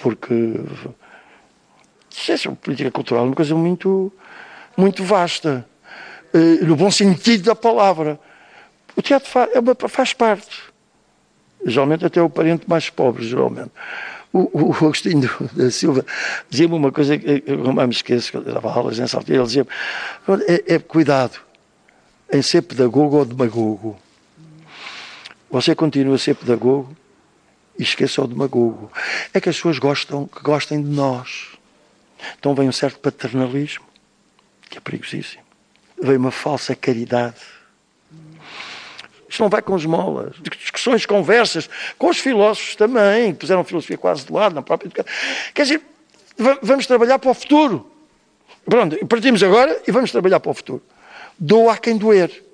Porque. 0.00 0.54
Isso 2.10 2.48
é 2.48 2.54
política 2.54 2.90
cultural, 2.90 3.24
uma 3.24 3.34
coisa 3.34 3.54
muito, 3.54 4.12
muito 4.76 5.04
vasta. 5.04 5.66
Eh, 6.32 6.64
no 6.64 6.76
bom 6.76 6.90
sentido 6.90 7.44
da 7.44 7.54
palavra. 7.54 8.18
O 8.96 9.02
teatro 9.02 9.28
faz, 9.28 9.50
é 9.52 9.60
uma, 9.60 9.74
faz 9.88 10.12
parte. 10.12 10.62
Geralmente 11.64 12.04
até 12.04 12.22
o 12.22 12.30
parente 12.30 12.68
mais 12.68 12.88
pobre, 12.88 13.26
geralmente. 13.26 13.70
O, 14.32 14.68
o 14.68 14.72
Agostinho 14.72 15.28
da 15.52 15.70
Silva 15.70 16.06
dizia-me 16.48 16.74
uma 16.74 16.92
coisa 16.92 17.18
que 17.18 17.42
eu 17.46 17.58
não 17.58 17.72
me 17.72 17.92
esqueço, 17.92 18.30
que 18.30 18.36
eu 18.36 18.42
dava 18.42 18.72
aulas 18.72 18.98
em 18.98 19.06
Saltilho, 19.06 19.38
ele 19.38 19.44
dizia 19.44 19.66
é, 20.46 20.74
é 20.74 20.78
cuidado 20.78 21.40
em 22.32 22.40
ser 22.40 22.62
pedagogo 22.62 23.16
ou 23.16 23.24
demagogo. 23.24 23.98
Você 25.50 25.74
continua 25.74 26.14
a 26.14 26.18
ser 26.18 26.36
pedagogo 26.36 26.96
e 27.76 27.82
esqueça 27.82 28.22
o 28.22 28.26
demagogo. 28.28 28.90
É 29.34 29.40
que 29.40 29.48
as 29.48 29.56
pessoas 29.56 29.80
gostam, 29.80 30.28
que 30.28 30.40
gostem 30.42 30.80
de 30.80 30.88
nós. 30.88 31.48
Então 32.38 32.54
vem 32.54 32.68
um 32.68 32.72
certo 32.72 33.00
paternalismo, 33.00 33.84
que 34.68 34.78
é 34.78 34.80
perigosíssimo 34.80 35.49
veio 36.02 36.18
uma 36.18 36.30
falsa 36.30 36.74
caridade. 36.74 37.36
Isto 39.28 39.42
não 39.42 39.48
vai 39.48 39.62
com 39.62 39.76
esmolas. 39.76 40.34
Discussões, 40.58 41.06
conversas, 41.06 41.70
com 41.96 42.08
os 42.08 42.18
filósofos 42.18 42.74
também, 42.74 43.32
que 43.32 43.38
puseram 43.38 43.60
a 43.60 43.64
filosofia 43.64 43.96
quase 43.96 44.26
de 44.26 44.32
lado 44.32 44.54
na 44.54 44.62
própria 44.62 44.88
educação. 44.88 45.12
Quer 45.54 45.62
dizer, 45.62 45.80
vamos 46.60 46.86
trabalhar 46.86 47.18
para 47.18 47.30
o 47.30 47.34
futuro. 47.34 47.90
Pronto, 48.64 49.06
partimos 49.06 49.42
agora 49.42 49.80
e 49.86 49.92
vamos 49.92 50.10
trabalhar 50.10 50.40
para 50.40 50.50
o 50.50 50.54
futuro. 50.54 50.82
Doa 51.38 51.74
a 51.74 51.76
quem 51.78 51.96
doer. 51.96 52.44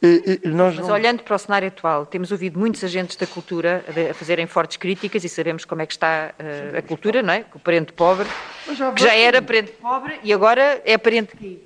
E, 0.00 0.40
e 0.44 0.48
Mas 0.48 0.76
não... 0.76 0.90
olhando 0.90 1.22
para 1.22 1.34
o 1.34 1.38
cenário 1.38 1.68
atual, 1.68 2.04
temos 2.04 2.30
ouvido 2.30 2.58
muitos 2.58 2.84
agentes 2.84 3.16
da 3.16 3.26
cultura 3.26 3.82
a 4.10 4.14
fazerem 4.14 4.46
fortes 4.46 4.76
críticas 4.76 5.24
e 5.24 5.28
sabemos 5.28 5.64
como 5.64 5.80
é 5.80 5.86
que 5.86 5.94
está 5.94 6.34
uh, 6.38 6.78
a 6.78 6.82
cultura, 6.82 7.22
não 7.22 7.32
é? 7.32 7.44
O 7.54 7.58
parente 7.58 7.92
pobre, 7.92 8.28
já 8.74 8.92
que 8.92 9.02
já 9.02 9.14
era 9.14 9.40
parente 9.40 9.72
pobre 9.72 10.20
e 10.22 10.32
agora 10.32 10.82
é 10.84 10.98
parente 10.98 11.34
que 11.34 11.62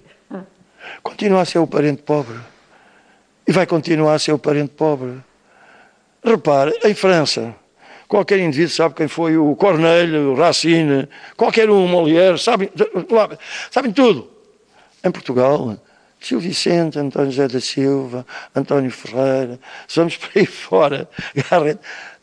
continua 1.02 1.42
a 1.42 1.44
ser 1.44 1.58
o 1.58 1.66
parente 1.66 2.02
pobre. 2.02 2.38
E 3.46 3.52
vai 3.52 3.66
continuar 3.66 4.14
a 4.14 4.18
ser 4.18 4.32
o 4.32 4.38
parente 4.38 4.70
pobre. 4.70 5.22
Repare, 6.22 6.78
em 6.84 6.94
França, 6.94 7.54
qualquer 8.08 8.38
indivíduo 8.40 8.74
sabe 8.74 8.94
quem 8.94 9.08
foi 9.08 9.36
o 9.36 9.54
Corneille, 9.54 10.16
o 10.16 10.34
Racine, 10.34 11.08
qualquer 11.36 11.70
um, 11.70 11.86
Molière, 11.86 12.38
sabem, 12.38 12.70
sabem 13.70 13.92
tudo. 13.92 14.28
Em 15.04 15.10
Portugal, 15.10 15.76
Gil 16.20 16.40
Vicente, 16.40 16.98
António 16.98 17.30
José 17.30 17.48
da 17.48 17.60
Silva, 17.60 18.26
António 18.54 18.90
Ferreira, 18.90 19.60
vamos 19.94 20.16
para 20.16 20.30
aí 20.34 20.44
fora, 20.46 21.08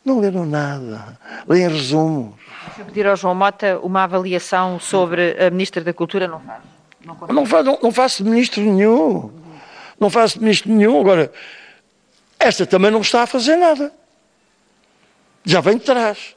não 0.04 0.20
leram 0.20 0.44
nada, 0.44 1.18
leem 1.48 1.68
resumos. 1.68 2.34
Se 2.74 2.80
eu 2.80 2.86
pedir 2.86 3.06
ao 3.06 3.16
João 3.16 3.34
Mota 3.34 3.78
uma 3.78 4.04
avaliação 4.04 4.78
sobre 4.78 5.36
a 5.42 5.50
Ministra 5.50 5.82
da 5.82 5.94
Cultura, 5.94 6.28
não 6.28 6.40
faz? 6.40 6.75
Não, 7.06 7.14
não, 7.28 7.46
faço, 7.46 7.64
não, 7.64 7.78
não 7.80 7.92
faço 7.92 8.24
de 8.24 8.30
ministro 8.30 8.60
nenhum. 8.60 9.30
Não 9.98 10.10
faço 10.10 10.38
de 10.38 10.44
ministro 10.44 10.72
nenhum. 10.72 11.00
Agora, 11.00 11.32
esta 12.38 12.66
também 12.66 12.90
não 12.90 13.00
está 13.00 13.22
a 13.22 13.26
fazer 13.26 13.54
nada. 13.54 13.92
Já 15.44 15.60
vem 15.60 15.78
de 15.78 15.84
trás. 15.84 16.34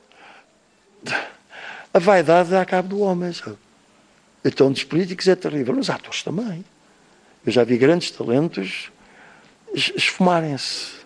A 1.92 1.98
vaidade 1.98 2.52
dá 2.52 2.64
cabo 2.66 2.90
do 2.90 3.00
homem. 3.00 3.34
Sabe? 3.34 3.58
Então, 4.46 4.72
dos 4.72 4.84
políticos 4.84 5.28
é 5.28 5.36
terrível. 5.36 5.78
Os 5.78 5.90
atores 5.90 6.22
também. 6.22 6.64
Eu 7.44 7.52
já 7.52 7.64
vi 7.64 7.76
grandes 7.78 8.12
talentos 8.12 8.92
esfumarem-se. 9.74 11.00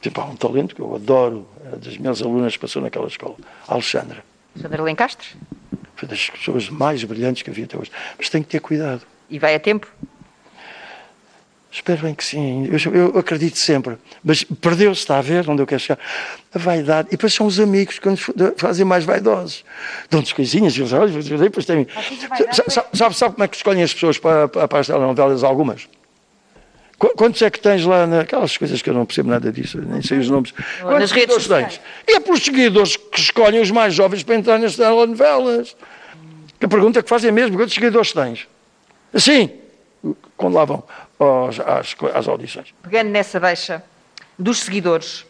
Tipo, 0.00 0.20
há 0.20 0.24
um 0.24 0.34
talento 0.34 0.74
que 0.74 0.80
eu 0.80 0.96
adoro, 0.96 1.46
das 1.76 1.96
minhas 1.96 2.20
alunas 2.22 2.54
que 2.54 2.58
passou 2.58 2.82
naquela 2.82 3.06
escola, 3.06 3.36
a 3.68 3.74
Alexandra. 3.74 4.24
Alexandra 4.54 4.82
Lencastre? 4.82 5.28
Foi 6.00 6.08
das 6.08 6.30
pessoas 6.30 6.70
mais 6.70 7.04
brilhantes 7.04 7.42
que 7.42 7.50
havia 7.50 7.66
até 7.66 7.76
hoje. 7.76 7.90
Mas 8.16 8.30
tem 8.30 8.42
que 8.42 8.48
ter 8.48 8.58
cuidado. 8.58 9.02
E 9.28 9.38
vai 9.38 9.54
a 9.54 9.60
tempo? 9.60 9.86
Espero 11.70 12.00
bem 12.00 12.14
que 12.14 12.24
sim. 12.24 12.66
Eu, 12.72 12.94
eu 12.94 13.18
acredito 13.18 13.58
sempre. 13.58 13.98
Mas 14.24 14.42
perdeu-se, 14.42 15.02
está 15.02 15.18
a 15.18 15.20
ver 15.20 15.46
onde 15.50 15.60
eu 15.60 15.66
quero 15.66 15.78
chegar? 15.78 15.98
A 16.54 16.58
vaidade. 16.58 17.08
E 17.08 17.10
depois 17.10 17.34
são 17.34 17.46
os 17.46 17.60
amigos 17.60 17.98
que 17.98 18.08
nos 18.08 18.30
fazem 18.56 18.86
mais 18.86 19.04
vaidosos. 19.04 19.62
Dão-nos 20.08 20.32
coisinhas 20.32 20.74
e 20.74 20.80
eles 20.80 21.28
depois 21.38 21.66
têm. 21.66 21.86
Sabe, 22.50 22.96
sabe, 22.96 23.14
sabe, 23.14 23.34
como 23.34 23.44
é 23.44 23.48
que 23.48 23.56
escolhem 23.56 23.82
as 23.82 23.92
pessoas 23.92 24.16
para, 24.16 24.48
para, 24.48 24.66
para 24.66 24.78
as 24.78 24.86
telenovelas? 24.86 25.44
Algumas? 25.44 25.86
Quantos 27.00 27.40
é 27.40 27.48
que 27.48 27.58
tens 27.58 27.82
lá 27.86 28.06
naquelas 28.06 28.58
coisas 28.58 28.82
que 28.82 28.90
eu 28.90 28.92
não 28.92 29.06
percebo 29.06 29.30
nada 29.30 29.50
disso, 29.50 29.80
nem 29.80 30.02
sei 30.02 30.18
os 30.18 30.28
nomes? 30.28 30.52
Quantos 30.82 31.00
nas 31.00 31.10
redes 31.10 31.34
sociais? 31.34 31.78
tens? 31.78 31.80
E 32.06 32.16
é 32.16 32.20
pelos 32.20 32.44
seguidores 32.44 32.94
que 32.96 33.18
escolhem 33.18 33.58
os 33.58 33.70
mais 33.70 33.94
jovens 33.94 34.22
para 34.22 34.34
entrar 34.34 34.58
nas 34.58 34.76
telenovelas. 34.76 35.74
A 36.62 36.68
pergunta 36.68 37.02
que 37.02 37.08
fazem 37.08 37.28
é 37.28 37.32
mesmo: 37.32 37.56
quantos 37.56 37.72
seguidores 37.72 38.12
tens? 38.12 38.46
Assim, 39.14 39.50
quando 40.36 40.54
lá 40.54 40.66
vão 40.66 40.84
aos, 41.18 41.58
às, 41.60 41.96
às 42.14 42.28
audições. 42.28 42.74
Pegando 42.82 43.08
nessa 43.08 43.40
deixa 43.40 43.82
dos 44.38 44.58
seguidores, 44.58 45.24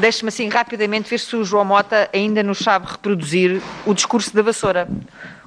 deixe-me 0.00 0.28
assim 0.28 0.48
rapidamente 0.48 1.08
ver 1.08 1.20
se 1.20 1.36
o 1.36 1.44
João 1.44 1.64
Mota 1.64 2.10
ainda 2.12 2.42
nos 2.42 2.58
sabe 2.58 2.86
reproduzir 2.90 3.62
o 3.86 3.94
discurso 3.94 4.34
da 4.34 4.42
vassoura 4.42 4.88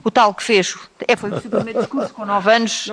o 0.06 0.12
tal 0.12 0.36
que 0.36 0.44
fez, 0.44 0.76
é, 1.08 1.16
foi 1.16 1.32
o 1.32 1.42
seu 1.42 1.50
primeiro 1.50 1.80
discurso 1.80 2.14
com 2.14 2.24
9 2.28 2.52
anos, 2.52 2.92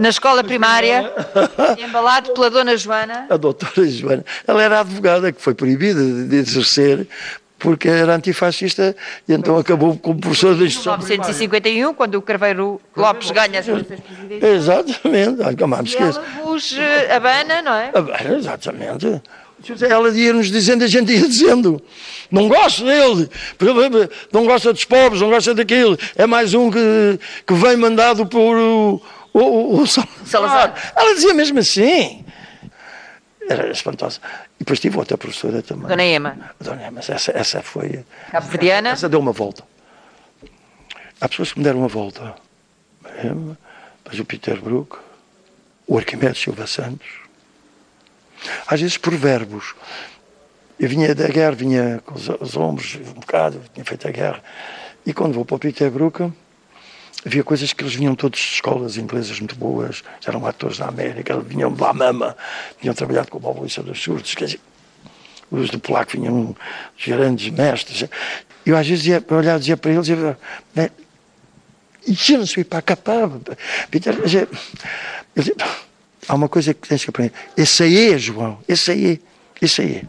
na 0.00 0.08
escola 0.08 0.42
primária, 0.42 1.14
embalado 1.78 2.32
pela 2.32 2.50
Dona 2.50 2.76
Joana. 2.76 3.26
A 3.30 3.36
doutora 3.36 3.88
Joana, 3.88 4.24
ela 4.44 4.60
era 4.60 4.80
advogada, 4.80 5.30
que 5.30 5.40
foi 5.40 5.54
proibida 5.54 6.02
de 6.02 6.36
exercer 6.36 7.06
porque 7.56 7.88
era 7.88 8.16
antifascista 8.16 8.96
e 9.28 9.32
então 9.34 9.58
acabou 9.58 9.96
como 9.96 10.18
professor 10.18 10.56
de 10.56 10.64
instrução. 10.64 10.94
Em 10.94 10.98
1951, 10.98 11.94
quando 11.94 12.14
o 12.16 12.22
Carveiro 12.22 12.80
Lopes 12.96 13.30
ganha 13.30 13.60
as 13.60 13.68
eleições 13.68 14.00
presidenciais. 14.00 14.54
Exatamente, 14.54 15.56
como 15.56 15.76
me 15.76 15.84
esqueço. 15.84 16.18
Ela 16.18 16.42
vos 16.42 16.72
uh, 16.72 16.80
abana, 17.14 17.62
não 17.62 17.74
é? 17.74 17.90
Abana, 17.94 18.36
exatamente. 18.36 19.22
Ela 19.88 20.08
ia-nos 20.10 20.50
dizendo, 20.50 20.84
a 20.84 20.86
gente 20.86 21.12
ia 21.12 21.28
dizendo. 21.28 21.82
Não 22.30 22.48
gosto 22.48 22.84
dele, 22.84 23.28
não 24.32 24.46
gosta 24.46 24.72
dos 24.72 24.84
pobres, 24.84 25.20
não 25.20 25.28
gosta 25.28 25.54
daquilo. 25.54 25.98
É 26.16 26.26
mais 26.26 26.54
um 26.54 26.70
que, 26.70 27.18
que 27.46 27.54
vem 27.54 27.76
mandado 27.76 28.26
por 28.26 28.56
o, 28.56 29.02
o, 29.32 29.80
o 29.80 29.86
Salazar. 29.86 30.92
Ela 30.96 31.14
dizia 31.14 31.34
mesmo 31.34 31.58
assim. 31.58 32.24
Era 33.48 33.70
espantosa. 33.70 34.20
E 34.56 34.60
depois 34.60 34.78
tive 34.78 34.96
outra 34.96 35.18
professora 35.18 35.60
também. 35.60 35.88
Dona 35.88 36.04
Ema. 36.04 36.36
Dona 36.60 36.86
Ema, 36.86 37.00
essa, 37.00 37.32
essa 37.32 37.62
foi. 37.62 38.04
Cabo-Verdiana? 38.30 38.90
Essa, 38.90 39.00
essa 39.00 39.08
deu 39.08 39.18
uma 39.18 39.32
volta. 39.32 39.64
Há 41.20 41.28
pessoas 41.28 41.52
que 41.52 41.58
me 41.58 41.64
deram 41.64 41.80
uma 41.80 41.88
volta. 41.88 42.34
Ema, 43.24 43.58
mas 44.04 44.18
o 44.18 44.24
Peter 44.24 44.60
Brook, 44.60 44.98
o 45.86 45.98
Arquimedes 45.98 46.40
Silva 46.40 46.66
Santos. 46.66 47.08
Às 48.66 48.80
vezes 48.80 48.96
por 48.96 49.14
verbos. 49.14 49.74
Eu 50.78 50.88
vinha 50.88 51.14
da 51.14 51.28
guerra, 51.28 51.52
vinha 51.52 52.02
com 52.04 52.14
os, 52.14 52.28
os 52.28 52.56
ombros 52.56 52.96
um 52.96 53.20
bocado, 53.20 53.60
tinha 53.74 53.84
feito 53.84 54.08
a 54.08 54.10
guerra. 54.10 54.42
E 55.04 55.12
quando 55.12 55.34
vou 55.34 55.44
para 55.44 55.56
o 55.56 55.58
Peterbrook, 55.58 56.32
havia 57.24 57.44
coisas 57.44 57.72
que 57.72 57.82
eles 57.82 57.94
vinham 57.94 58.14
todos 58.14 58.38
de 58.38 58.46
escolas 58.46 58.96
inglesas 58.96 59.38
muito 59.40 59.54
boas, 59.54 60.02
eram 60.26 60.46
atores 60.46 60.78
na 60.78 60.86
América, 60.86 61.38
vinham 61.40 61.72
de 61.72 61.80
lá 61.80 61.92
mama, 61.92 62.36
tinham 62.80 62.94
trabalhado 62.94 63.30
com 63.30 63.38
o 63.38 63.40
Bob 63.40 63.60
Luísa 63.60 63.82
dos 63.82 64.02
Surdos, 64.02 64.34
quer 64.34 64.46
dizer, 64.46 64.60
os 65.50 65.68
do 65.68 65.78
Polaco 65.78 66.12
vinham 66.12 66.56
os 66.98 67.06
grandes 67.06 67.50
mestres. 67.52 68.08
Eu 68.64 68.76
às 68.76 68.86
vezes 68.86 69.06
ia 69.06 69.24
olhar 69.30 69.58
dizia 69.58 69.76
para 69.76 69.90
eles, 69.90 70.08
eu, 70.08 70.36
né, 70.74 70.90
je 72.06 72.36
ne 72.36 72.46
suis. 72.46 72.66
Peter, 73.90 74.14
eu, 74.14 74.48
eu, 75.36 75.56
há 76.30 76.34
uma 76.34 76.48
coisa 76.48 76.72
que 76.72 76.86
tens 76.88 77.02
que 77.02 77.10
aprender. 77.10 77.32
Esse 77.56 77.82
aí 77.82 78.12
é, 78.12 78.18
João, 78.18 78.58
esse 78.68 78.92
aí, 78.92 79.12
é, 79.14 79.64
esse 79.64 79.82
aí. 79.82 79.96
É. 79.96 80.04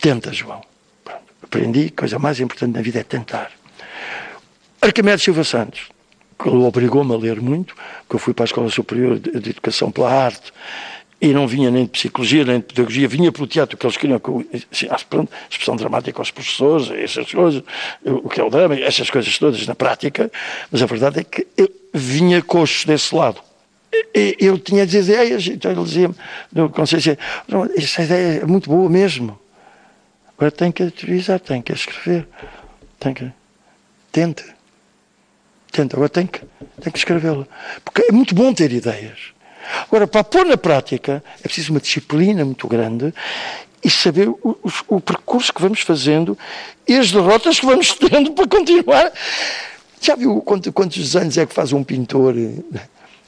Tenta, 0.00 0.32
João. 0.32 0.60
Pronto. 1.04 1.22
Aprendi, 1.42 1.92
a 1.96 2.00
coisa 2.00 2.18
mais 2.18 2.40
importante 2.40 2.74
na 2.74 2.82
vida 2.82 2.98
é 2.98 3.04
tentar. 3.04 3.52
Arquimedes 4.82 5.22
Silva 5.22 5.44
Santos, 5.44 5.88
que 6.38 6.48
obrigou-me 6.48 7.14
a 7.14 7.16
ler 7.16 7.40
muito, 7.40 7.74
que 8.08 8.16
eu 8.16 8.18
fui 8.18 8.34
para 8.34 8.44
a 8.44 8.46
Escola 8.46 8.68
Superior 8.68 9.18
de, 9.18 9.50
Educação 9.50 9.90
pela 9.90 10.10
Arte, 10.10 10.52
e 11.20 11.32
não 11.32 11.46
vinha 11.46 11.70
nem 11.70 11.84
de 11.84 11.90
psicologia, 11.90 12.44
nem 12.44 12.58
de 12.58 12.66
pedagogia, 12.66 13.06
vinha 13.06 13.30
pelo 13.30 13.46
teatro, 13.46 13.78
que 13.78 13.86
eles 13.86 13.96
queriam 13.96 14.18
que 14.18 14.28
eu, 14.28 14.44
assim, 14.70 14.88
pronto, 15.08 15.32
expressão 15.48 15.76
dramática 15.76 16.20
aos 16.20 16.32
professores, 16.32 16.90
essas 16.90 17.32
coisas, 17.32 17.62
o 18.04 18.28
que 18.28 18.40
é 18.40 18.44
o 18.44 18.50
drama, 18.50 18.74
essas 18.74 19.08
coisas 19.08 19.38
todas 19.38 19.64
na 19.64 19.76
prática, 19.76 20.30
mas 20.70 20.82
a 20.82 20.86
verdade 20.86 21.20
é 21.20 21.24
que 21.24 21.46
eu 21.56 21.70
vinha 21.94 22.42
coxo 22.42 22.86
desse 22.86 23.14
lado. 23.14 23.40
Eu 24.38 24.58
tinha 24.58 24.84
as 24.84 24.92
ideias, 24.92 25.46
então 25.46 25.70
ele 25.70 25.82
dizia-me, 25.82 26.14
no 26.52 26.70
Conselho, 26.70 27.18
essa 27.76 28.02
ideia 28.02 28.42
é 28.42 28.46
muito 28.46 28.70
boa 28.70 28.88
mesmo. 28.88 29.38
Agora 30.36 30.50
tem 30.50 30.72
que 30.72 30.82
utilizar, 30.82 31.40
tem 31.40 31.62
que 31.62 31.72
escrever, 31.72 32.26
tem 32.98 33.14
que. 33.14 33.32
Tente. 34.10 34.44
Tente, 35.72 35.94
agora 35.94 36.08
tem 36.08 36.26
que, 36.26 36.40
tem 36.80 36.92
que 36.92 36.98
escrevê-la. 36.98 37.46
Porque 37.84 38.06
é 38.08 38.12
muito 38.12 38.34
bom 38.34 38.52
ter 38.54 38.72
ideias. 38.72 39.34
Agora, 39.82 40.06
para 40.06 40.22
pôr 40.22 40.44
na 40.44 40.56
prática, 40.56 41.22
é 41.40 41.42
preciso 41.42 41.72
uma 41.72 41.80
disciplina 41.80 42.44
muito 42.44 42.68
grande 42.68 43.12
e 43.82 43.90
saber 43.90 44.28
o, 44.28 44.38
o, 44.42 44.96
o 44.96 45.00
percurso 45.00 45.52
que 45.52 45.60
vamos 45.60 45.80
fazendo 45.80 46.38
e 46.86 46.96
as 46.96 47.10
derrotas 47.10 47.58
que 47.58 47.66
vamos 47.66 47.92
tendo 47.98 48.32
para 48.32 48.46
continuar. 48.46 49.12
Já 50.00 50.14
viu 50.14 50.40
quantos, 50.42 50.72
quantos 50.72 51.16
anos 51.16 51.36
é 51.38 51.46
que 51.46 51.54
faz 51.54 51.72
um 51.72 51.82
pintor 51.82 52.34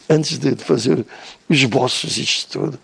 antes 0.08 0.38
de 0.38 0.54
fazer 0.56 1.04
os 1.48 1.56
esboços, 1.56 2.16
isto 2.16 2.58
tudo? 2.58 2.78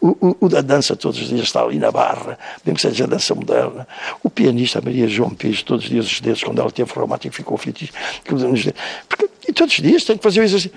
O, 0.00 0.36
o, 0.40 0.48
da 0.48 0.60
dança 0.60 0.96
todos 0.96 1.20
os 1.20 1.28
dias 1.28 1.42
está 1.42 1.62
ali 1.62 1.78
na 1.78 1.92
barra, 1.92 2.36
mesmo 2.64 2.74
que 2.74 2.82
seja 2.82 3.06
dança 3.06 3.36
moderna. 3.36 3.86
O 4.20 4.28
pianista 4.28 4.80
Maria 4.80 5.06
João 5.06 5.30
Pires, 5.30 5.62
todos 5.62 5.84
os 5.84 5.90
dias 5.90 6.10
os 6.10 6.20
dedos, 6.20 6.42
quando 6.42 6.60
ela 6.60 6.72
teve 6.72 6.92
reumático, 6.92 7.32
ficou. 7.32 7.56
Porque, 7.56 9.30
e 9.46 9.52
todos 9.52 9.72
os 9.72 9.80
dias 9.80 10.02
tem 10.02 10.16
que 10.16 10.22
fazer 10.24 10.40
o 10.40 10.42
exercício. 10.42 10.76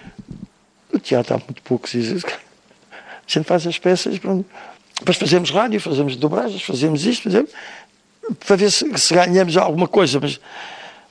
No 0.93 0.99
teatro 0.99 1.33
há 1.33 1.37
muito 1.39 1.59
poucos 1.63 1.95
exercícios. 1.95 2.33
A 2.33 3.27
gente 3.27 3.45
faz 3.45 3.65
as 3.65 3.79
peças, 3.79 4.19
pronto. 4.19 4.45
depois 4.99 5.17
fazemos 5.17 5.49
rádio, 5.49 5.81
fazemos 5.81 6.15
dobragens, 6.15 6.61
fazemos 6.61 7.03
isto, 7.03 7.23
fazemos, 7.23 7.49
para 8.45 8.55
ver 8.55 8.71
se, 8.71 8.95
se 8.95 9.13
ganhamos 9.15 9.57
alguma 9.57 9.87
coisa. 9.87 10.19
Mas, 10.19 10.39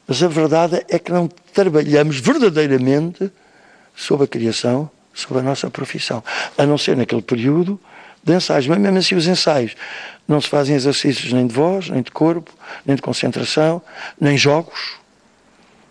mas 0.07 0.23
a 0.23 0.29
verdade 0.29 0.85
é 0.89 1.01
que 1.01 1.11
não 1.11 1.27
trabalhamos 1.53 2.21
verdadeiramente 2.21 3.29
sobre 3.95 4.25
a 4.25 4.29
criação, 4.29 4.91
sobre 5.13 5.39
a 5.41 5.43
nossa 5.43 5.71
profissão. 5.71 6.23
A 6.57 6.67
não 6.67 6.77
ser 6.77 6.97
naquele 6.97 7.23
período 7.23 7.81
de 8.23 8.33
ensaios. 8.35 8.67
Mas 8.67 8.79
mesmo 8.79 8.99
assim, 8.99 9.15
os 9.15 9.27
ensaios 9.27 9.77
não 10.27 10.41
se 10.41 10.49
fazem 10.49 10.75
exercícios 10.75 11.33
nem 11.33 11.47
de 11.47 11.55
voz, 11.55 11.89
nem 11.91 12.03
de 12.03 12.11
corpo, 12.11 12.51
nem 12.85 12.97
de 12.97 13.03
concentração, 13.03 13.83
nem 14.21 14.37
jogos. 14.37 14.95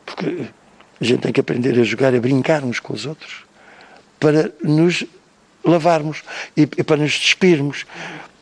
Porque 0.06 0.48
a 1.00 1.04
gente 1.04 1.22
tem 1.22 1.32
que 1.32 1.40
aprender 1.40 1.80
a 1.80 1.84
jogar, 1.84 2.14
a 2.14 2.20
brincar 2.20 2.64
uns 2.64 2.80
com 2.80 2.94
os 2.94 3.06
outros, 3.06 3.46
para 4.20 4.52
nos 4.64 5.06
lavarmos 5.64 6.24
e, 6.58 6.66
para 6.66 6.98
nos 6.98 7.12
despirmos. 7.12 7.86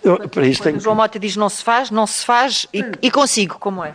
Eu, 0.04 0.28
para 0.30 0.47
isso 0.47 0.63
tem... 0.63 0.76
O 0.76 0.80
João 0.80 0.95
Mota 0.95 1.19
diz 1.19 1.36
não 1.36 1.50
se 1.50 1.63
faz, 1.63 1.91
não 1.91 2.08
se 2.08 2.26
faz 2.26 2.65
e, 2.74 2.84
e 3.02 3.12
consigo, 3.12 3.60
como 3.60 3.84
é? 3.84 3.93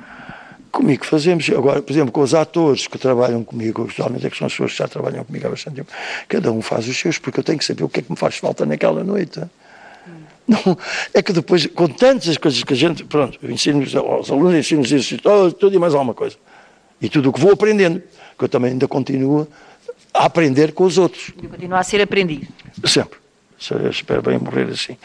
Comigo 0.77 1.07
fazemos, 1.07 1.49
agora, 1.49 1.81
por 1.81 1.91
exemplo, 1.91 2.12
com 2.12 2.21
os 2.21 2.35
atores 2.35 2.87
que 2.87 2.99
trabalham 2.99 3.43
comigo, 3.43 3.89
geralmente 3.89 4.27
é 4.27 4.31
que 4.31 4.37
são 4.37 4.47
as 4.47 4.53
pessoas 4.53 4.73
que 4.73 4.77
já 4.77 4.87
trabalham 4.87 5.25
comigo 5.25 5.47
há 5.47 5.51
bastante 5.51 5.77
tempo, 5.77 5.91
cada 6.29 6.53
um 6.53 6.61
faz 6.61 6.87
os 6.87 6.99
seus, 6.99 7.17
porque 7.17 7.41
eu 7.41 7.45
tenho 7.45 7.59
que 7.59 7.65
saber 7.65 7.83
o 7.83 7.89
que 7.89 8.01
é 8.01 8.03
que 8.03 8.11
me 8.11 8.17
faz 8.19 8.37
falta 8.37 8.67
naquela 8.67 9.03
noite. 9.03 9.41
Não, 10.47 10.77
é 11.15 11.23
que 11.23 11.33
depois, 11.33 11.67
com 11.69 11.89
tantas 11.89 12.37
coisas 12.37 12.62
que 12.62 12.75
a 12.75 12.77
gente, 12.77 13.05
pronto, 13.05 13.39
eu 13.43 13.51
ensino 13.51 13.83
aos 13.99 14.31
alunos, 14.31 14.55
ensino 14.55 14.83
os 14.83 14.93
exercícios, 14.93 15.23
tudo, 15.59 15.75
e 15.75 15.79
mais 15.79 15.95
alguma 15.95 16.12
coisa. 16.12 16.37
E 17.01 17.09
tudo 17.09 17.31
o 17.31 17.33
que 17.33 17.41
vou 17.41 17.53
aprendendo, 17.53 18.03
que 18.39 18.45
eu 18.45 18.49
também 18.49 18.73
ainda 18.73 18.87
continuo 18.87 19.49
a 20.12 20.27
aprender 20.27 20.73
com 20.73 20.85
os 20.85 20.99
outros. 20.99 21.33
E 21.43 21.47
continua 21.49 21.79
a 21.79 21.83
ser 21.83 22.03
aprendido. 22.03 22.49
Sempre. 22.85 23.19
Eu 23.71 23.89
espero 23.89 24.21
bem 24.21 24.39
morrer 24.39 24.69
assim. 24.69 24.99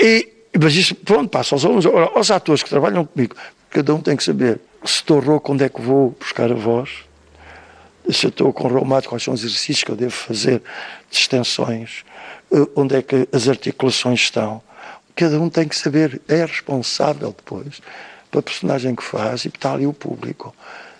E, 0.00 0.26
mas 0.58 0.74
isso, 0.74 0.94
pronto, 0.94 1.28
passa 1.28 1.54
aos 1.54 1.66
alunos, 1.66 1.84
aos 1.84 2.30
atores 2.30 2.62
que 2.62 2.70
trabalham 2.70 3.04
comigo. 3.04 3.36
Cada 3.74 3.92
um 3.92 4.00
tem 4.00 4.16
que 4.16 4.22
saber 4.22 4.60
se 4.84 4.98
estou 4.98 5.18
rouco, 5.18 5.52
onde 5.52 5.64
é 5.64 5.68
que 5.68 5.80
vou 5.80 6.10
buscar 6.20 6.48
a 6.48 6.54
voz. 6.54 6.90
Se 8.08 8.28
estou 8.28 8.52
com 8.52 8.68
reumático, 8.68 9.12
quais 9.12 9.24
são 9.24 9.34
os 9.34 9.42
exercícios 9.42 9.82
que 9.82 9.90
eu 9.90 9.96
devo 9.96 10.12
fazer 10.12 10.62
de 11.10 11.18
extensões 11.18 12.04
eh, 12.52 12.68
onde 12.76 12.94
é 12.94 13.02
que 13.02 13.28
as 13.32 13.48
articulações 13.48 14.20
estão. 14.20 14.62
Cada 15.16 15.40
um 15.40 15.50
tem 15.50 15.66
que 15.66 15.74
saber, 15.74 16.22
é 16.28 16.44
responsável 16.44 17.34
depois 17.36 17.80
pela 18.30 18.44
personagem 18.44 18.94
que 18.94 19.02
faz 19.02 19.44
e 19.44 19.48
está 19.48 19.72
ali 19.72 19.88
o 19.88 19.92
público. 19.92 20.54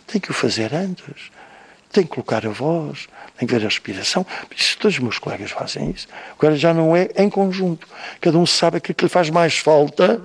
Tem 0.08 0.20
que 0.20 0.32
o 0.32 0.34
fazer 0.34 0.74
antes. 0.74 1.30
Tem 1.92 2.02
que 2.02 2.10
colocar 2.10 2.44
a 2.44 2.50
voz, 2.50 3.06
tem 3.38 3.46
que 3.46 3.54
ver 3.54 3.60
a 3.60 3.68
respiração. 3.68 4.26
Isso, 4.56 4.76
todos 4.78 4.96
os 4.96 5.00
meus 5.00 5.18
colegas 5.20 5.52
fazem 5.52 5.90
isso. 5.90 6.08
Agora 6.36 6.56
já 6.56 6.74
não 6.74 6.96
é 6.96 7.08
em 7.16 7.30
conjunto. 7.30 7.86
Cada 8.20 8.36
um 8.36 8.44
sabe 8.44 8.78
aquilo 8.78 8.96
que 8.96 9.04
lhe 9.04 9.08
faz 9.08 9.30
mais 9.30 9.58
falta, 9.58 10.20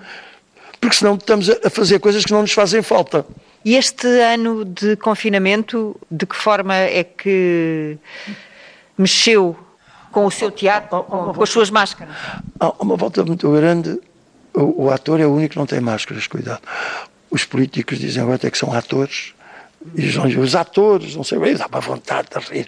porque 0.80 0.96
senão 0.96 1.16
estamos 1.16 1.50
a 1.50 1.70
fazer 1.70 2.00
coisas 2.00 2.24
que 2.24 2.32
não 2.32 2.42
nos 2.42 2.54
fazem 2.54 2.82
falta. 2.82 3.26
E 3.64 3.76
este 3.76 4.08
ano 4.08 4.64
de 4.64 4.96
confinamento, 4.96 5.96
de 6.10 6.26
que 6.26 6.36
forma 6.36 6.76
é 6.76 7.04
que 7.04 7.98
mexeu 8.98 9.58
com 10.12 10.26
o 10.26 10.32
seu 10.32 10.50
teatro, 10.50 11.04
com, 11.04 11.34
com 11.34 11.44
as 11.44 11.50
suas 11.50 11.70
máscaras. 11.70 12.16
Há 12.60 12.70
uma 12.80 12.96
volta 12.96 13.24
muito 13.24 13.52
grande. 13.52 14.00
O, 14.54 14.86
o, 14.86 14.90
ator 14.92 15.20
é 15.20 15.26
o 15.26 15.34
único 15.34 15.54
que 15.54 15.60
não 15.60 15.66
tem 15.66 15.80
máscaras, 15.80 16.26
cuidado. 16.28 16.62
Os 17.30 17.44
políticos 17.46 18.00
dizem 18.00 18.22
agora 18.22 18.38
até 18.38 18.50
que 18.50 18.58
são 18.58 18.74
atores. 18.74 19.34
E 19.96 20.38
os 20.38 20.56
atores, 20.56 21.16
não 21.16 21.24
sei, 21.24 21.40
dá 21.56 21.70
para 21.70 21.80
vontade 21.80 22.28
de 22.30 22.54
rir. 22.54 22.68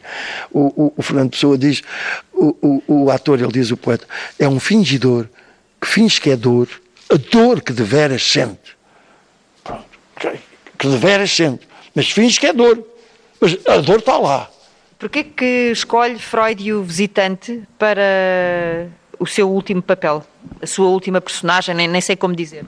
O, 0.51 0.85
o, 0.85 0.93
o 0.95 1.01
Fernando 1.01 1.31
Pessoa 1.31 1.57
diz, 1.57 1.81
o, 2.33 2.81
o 2.87 3.11
ator, 3.11 3.39
ele 3.39 3.51
diz, 3.51 3.71
o 3.71 3.77
poeta, 3.77 4.05
é 4.39 4.47
um 4.47 4.59
fingidor 4.59 5.27
que 5.79 5.87
finge 5.87 6.21
que 6.21 6.29
é 6.29 6.37
dor, 6.37 6.69
a 7.11 7.17
dor 7.31 7.61
que 7.61 7.73
de 7.73 7.83
veras 7.83 8.23
sente. 8.23 8.77
Pronto, 9.63 9.85
que 10.77 10.87
de 10.87 10.97
veras 10.97 11.31
sente. 11.31 11.67
Mas 11.93 12.09
finge 12.09 12.39
que 12.39 12.47
é 12.47 12.53
dor. 12.53 12.83
Mas 13.39 13.57
a 13.67 13.77
dor 13.77 13.99
está 13.99 14.17
lá. 14.17 14.49
Porquê 14.97 15.23
que 15.23 15.71
escolhe 15.71 16.17
Freud 16.19 16.63
e 16.63 16.73
o 16.73 16.83
visitante 16.83 17.63
para 17.77 18.87
o 19.19 19.25
seu 19.25 19.49
último 19.49 19.81
papel? 19.81 20.23
A 20.61 20.67
sua 20.67 20.87
última 20.87 21.19
personagem, 21.19 21.75
nem, 21.75 21.87
nem 21.87 22.01
sei 22.01 22.15
como 22.15 22.35
dizer. 22.35 22.65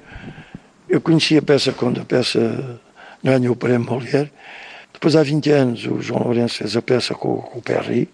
Eu 0.89 0.99
conheci 0.99 1.37
a 1.37 1.41
peça 1.41 1.71
quando 1.71 2.01
a 2.01 2.05
peça 2.05 2.79
ganhou 3.23 3.53
o 3.53 3.55
prémio 3.55 3.87
Molière. 3.87 4.31
Depois, 4.91 5.15
há 5.15 5.23
20 5.23 5.49
anos, 5.51 5.85
o 5.85 6.01
João 6.01 6.23
Lourenço 6.23 6.57
fez 6.57 6.75
a 6.75 6.81
peça 6.81 7.13
com, 7.13 7.37
com 7.37 7.59
o 7.59 7.61
Perry. 7.61 8.09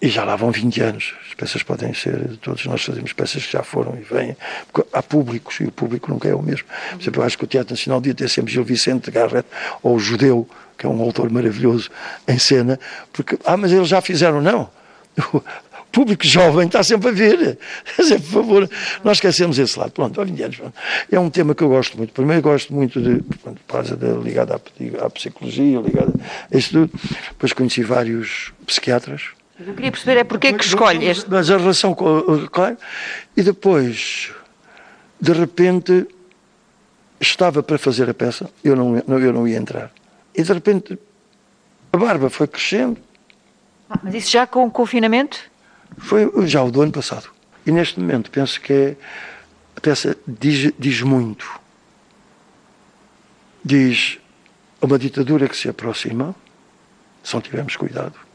E 0.00 0.08
já 0.08 0.24
lá 0.24 0.36
vão 0.36 0.52
20 0.52 0.80
anos. 0.80 1.14
As 1.26 1.34
peças 1.34 1.62
podem 1.62 1.92
ser, 1.92 2.36
todos 2.40 2.64
nós 2.66 2.84
fazemos 2.84 3.12
peças 3.12 3.44
que 3.44 3.52
já 3.52 3.64
foram 3.64 3.96
e 3.96 4.02
vêm. 4.02 4.36
Porque 4.72 4.88
há 4.92 5.02
públicos 5.02 5.58
e 5.60 5.64
o 5.64 5.72
público 5.72 6.10
nunca 6.10 6.28
é 6.28 6.34
o 6.34 6.42
mesmo. 6.42 6.66
Por 6.90 7.00
exemplo, 7.00 7.22
eu 7.22 7.26
acho 7.26 7.36
que 7.36 7.44
o 7.44 7.46
Teatro 7.46 7.72
Nacional 7.72 8.00
devia 8.00 8.14
ter 8.14 8.28
sempre 8.28 8.52
Gil 8.52 8.64
Vicente 8.64 9.10
Garrett 9.10 9.48
ou 9.82 9.96
o 9.96 9.98
Judeu, 9.98 10.48
que 10.76 10.86
é 10.86 10.88
um 10.88 11.00
autor 11.02 11.28
maravilhoso, 11.30 11.90
em 12.28 12.38
cena. 12.38 12.78
Porque, 13.12 13.36
ah, 13.44 13.56
mas 13.56 13.72
eles 13.72 13.88
já 13.88 14.00
fizeram, 14.00 14.40
não. 14.40 14.70
O 15.32 15.90
público 15.90 16.24
jovem 16.24 16.66
está 16.66 16.82
sempre 16.82 17.08
a 17.08 17.12
ver. 17.12 17.58
Por 17.96 18.20
favor, 18.20 18.70
nós 19.02 19.16
esquecemos 19.16 19.58
esse 19.58 19.76
lado. 19.76 19.90
Pronto, 19.90 20.20
há 20.20 20.24
20 20.24 20.42
anos. 20.42 20.60
É 21.10 21.18
um 21.18 21.30
tema 21.30 21.54
que 21.54 21.62
eu 21.64 21.68
gosto 21.70 21.96
muito. 21.96 22.12
Primeiro, 22.12 22.42
gosto 22.42 22.72
muito 22.72 23.00
de, 23.00 23.24
da 23.96 24.08
ligada 24.22 24.54
à, 24.54 25.06
à 25.06 25.10
psicologia, 25.10 25.80
ligada 25.80 26.12
a 26.52 26.56
isso 26.56 26.70
tudo. 26.70 26.90
Depois 27.30 27.52
conheci 27.54 27.82
vários 27.82 28.52
psiquiatras 28.66 29.37
eu 29.66 29.74
queria 29.74 29.90
perceber 29.90 30.20
é 30.20 30.24
porque 30.24 30.48
é 30.48 30.52
que 30.52 30.64
escolhe 30.64 31.04
este. 31.04 31.28
Mas 31.28 31.50
a 31.50 31.56
relação 31.56 31.94
com. 31.94 32.46
Claro. 32.48 32.76
E 33.36 33.42
depois, 33.42 34.30
de 35.20 35.32
repente, 35.32 36.06
estava 37.20 37.62
para 37.62 37.76
fazer 37.76 38.08
a 38.08 38.14
peça, 38.14 38.48
eu 38.62 38.76
não, 38.76 38.96
eu 38.96 39.32
não 39.32 39.48
ia 39.48 39.56
entrar. 39.56 39.90
E 40.34 40.42
de 40.42 40.52
repente, 40.52 40.96
a 41.92 41.96
barba 41.96 42.30
foi 42.30 42.46
crescendo. 42.46 42.98
Ah, 43.90 43.98
mas 44.02 44.14
isso 44.14 44.30
já 44.30 44.46
com 44.46 44.64
o 44.64 44.70
confinamento? 44.70 45.38
Foi 45.96 46.30
já 46.46 46.62
o 46.62 46.70
do 46.70 46.80
ano 46.80 46.92
passado. 46.92 47.28
E 47.66 47.72
neste 47.72 47.98
momento 47.98 48.30
penso 48.30 48.60
que 48.60 48.72
é, 48.72 48.96
a 49.76 49.80
peça 49.80 50.16
diz, 50.26 50.72
diz 50.78 51.02
muito. 51.02 51.58
Diz 53.64 54.18
uma 54.80 54.98
ditadura 54.98 55.48
que 55.48 55.56
se 55.56 55.68
aproxima, 55.68 56.34
se 57.24 57.34
não 57.34 57.40
tivermos 57.40 57.74
cuidado 57.74 58.27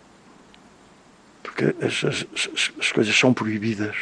porque 1.53 1.85
as, 1.85 2.03
as, 2.03 2.71
as 2.79 2.91
coisas 2.91 3.17
são 3.17 3.33
proibidas. 3.33 3.95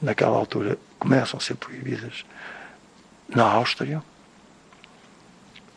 Naquela 0.00 0.36
altura 0.36 0.78
começam 0.98 1.38
a 1.38 1.40
ser 1.40 1.56
proibidas. 1.56 2.24
Na 3.28 3.44
Áustria, 3.44 4.02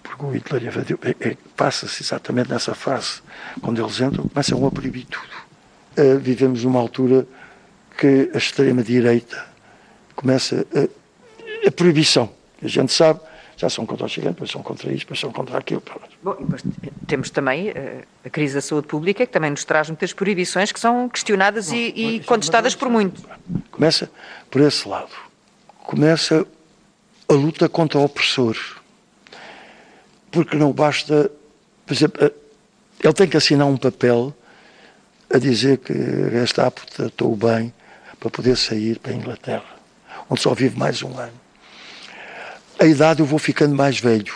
porque 0.03 0.25
o 0.25 0.29
Hitler 0.29 0.63
é, 0.67 1.29
é, 1.29 1.37
passa-se 1.55 2.03
exatamente 2.03 2.49
nessa 2.49 2.75
fase. 2.75 3.21
Quando 3.61 3.81
eles 3.81 3.99
entram, 3.99 4.27
começam 4.27 4.65
a 4.65 4.71
proibir 4.71 5.05
tudo. 5.05 5.47
Uh, 5.97 6.19
vivemos 6.19 6.63
numa 6.63 6.79
altura 6.79 7.25
que 7.97 8.29
a 8.33 8.37
extrema-direita 8.37 9.47
começa 10.15 10.67
a, 10.75 11.67
a 11.67 11.71
proibição. 11.71 12.31
A 12.61 12.67
gente 12.67 12.93
sabe 12.93 13.21
já 13.57 13.69
são 13.69 13.87
contra 13.87 14.05
o 14.05 14.09
Chileno, 14.09 14.33
depois 14.33 14.51
são 14.51 14.61
contra 14.61 14.91
isto, 14.91 14.99
depois 14.99 15.19
são 15.19 15.31
contra 15.31 15.57
aquilo. 15.57 15.81
Bom, 16.27 16.35
temos 17.07 17.29
também 17.29 17.69
uh, 17.69 18.03
a 18.25 18.29
crise 18.29 18.55
da 18.55 18.61
saúde 18.61 18.85
pública, 18.85 19.25
que 19.25 19.31
também 19.31 19.49
nos 19.49 19.63
traz 19.63 19.87
muitas 19.87 20.11
proibições 20.11 20.73
que 20.73 20.79
são 20.79 21.07
questionadas 21.07 21.69
Bom, 21.69 21.75
e, 21.75 22.15
e 22.15 22.19
contestadas 22.19 22.75
por 22.75 22.89
muito. 22.89 23.21
Começa 23.71 24.11
por 24.51 24.59
esse 24.61 24.85
lado. 24.87 25.11
Começa 25.85 26.45
a 27.29 27.33
luta 27.33 27.69
contra 27.69 27.97
o 27.97 28.03
opressor. 28.03 28.57
Porque 30.29 30.57
não 30.57 30.73
basta. 30.73 31.31
Por 31.85 31.93
exemplo, 31.93 32.25
eh, 32.25 32.33
ele 33.01 33.13
tem 33.13 33.27
que 33.29 33.37
assinar 33.37 33.65
um 33.65 33.77
papel 33.77 34.35
a 35.33 35.37
dizer 35.37 35.77
que 35.77 35.93
esta 36.35 36.67
apta 36.67 37.05
estou 37.05 37.37
bem 37.37 37.73
para 38.19 38.29
poder 38.29 38.57
sair 38.57 38.99
para 38.99 39.13
a 39.13 39.15
Inglaterra, 39.15 39.75
onde 40.29 40.41
só 40.41 40.53
vive 40.53 40.77
mais 40.77 41.01
um 41.01 41.17
ano 41.17 41.47
a 42.79 42.85
idade 42.85 43.21
eu 43.21 43.25
vou 43.25 43.39
ficando 43.39 43.75
mais 43.75 43.99
velho. 43.99 44.33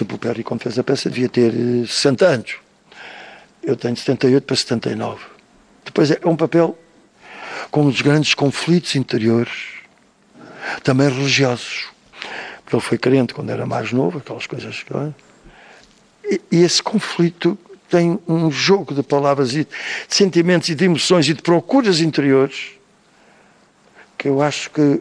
Sempre 0.00 0.14
o 0.14 0.18
Perry, 0.18 0.42
quando 0.42 0.62
fez 0.62 0.78
a 0.78 0.82
peça, 0.82 1.10
devia 1.10 1.28
ter 1.28 1.52
60 1.86 2.24
eh, 2.24 2.28
anos. 2.28 2.56
Eu 3.62 3.76
tenho 3.76 3.94
78 3.94 4.44
para 4.44 4.56
79. 4.56 5.22
Depois 5.84 6.10
é 6.10 6.18
um 6.24 6.34
papel 6.34 6.78
com 7.70 7.84
os 7.84 8.00
grandes 8.00 8.32
conflitos 8.32 8.96
interiores, 8.96 9.52
também 10.82 11.06
religiosos. 11.10 11.88
Porque 12.62 12.76
ele 12.76 12.82
foi 12.82 12.96
crente 12.96 13.34
quando 13.34 13.50
era 13.50 13.66
mais 13.66 13.92
novo, 13.92 14.20
aquelas 14.20 14.46
coisas 14.46 14.82
que. 14.82 14.94
E, 16.24 16.40
e 16.50 16.62
esse 16.62 16.82
conflito 16.82 17.58
tem 17.90 18.18
um 18.26 18.50
jogo 18.50 18.94
de 18.94 19.02
palavras 19.02 19.52
e 19.52 19.64
de 19.64 19.68
sentimentos 20.08 20.70
e 20.70 20.74
de 20.74 20.86
emoções 20.86 21.28
e 21.28 21.34
de 21.34 21.42
procuras 21.42 22.00
interiores 22.00 22.70
que 24.16 24.28
eu 24.28 24.40
acho 24.40 24.70
que 24.70 24.98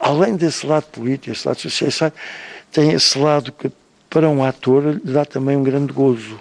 além 0.00 0.36
desse 0.36 0.66
lado 0.66 0.84
político, 0.84 1.32
esse 1.32 1.46
lado 1.46 1.60
social, 1.60 2.12
tem 2.74 2.90
esse 2.90 3.16
lado 3.16 3.52
que 3.52 3.70
para 4.10 4.28
um 4.28 4.44
ator 4.44 5.00
lhe 5.02 5.12
dá 5.12 5.24
também 5.24 5.56
um 5.56 5.62
grande 5.62 5.92
gozo. 5.92 6.38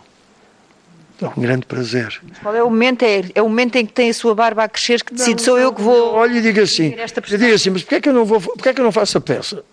Dá 1.22 1.30
um 1.30 1.42
grande 1.42 1.66
prazer. 1.66 2.20
Qual 2.42 2.56
é 2.56 2.64
o 2.64 2.70
momento? 2.70 3.04
É, 3.04 3.24
é 3.36 3.42
o 3.42 3.48
momento 3.48 3.76
em 3.76 3.86
que 3.86 3.94
tem 3.94 4.10
a 4.10 4.14
sua 4.14 4.34
barba 4.34 4.64
a 4.64 4.68
crescer 4.68 5.04
que 5.04 5.14
decide, 5.14 5.38
não, 5.38 5.46
sou 5.46 5.60
eu 5.60 5.72
que 5.72 5.82
vou. 5.82 6.14
Olha 6.14 6.40
e 6.40 6.42
diga 6.42 6.64
assim, 6.64 6.94
eu 7.32 7.38
digo 7.38 7.54
assim, 7.54 7.70
mas 7.70 7.84
porquê 7.84 7.96
é 7.96 8.02
que 8.02 8.10
eu 8.10 8.14
não 8.14 8.26
vou, 8.26 8.42
porquê 8.42 8.70
é 8.70 8.74
que 8.74 8.82
eu 8.82 8.84
não 8.84 8.92
faço 8.92 9.18
a 9.18 9.22
peça? 9.22 9.64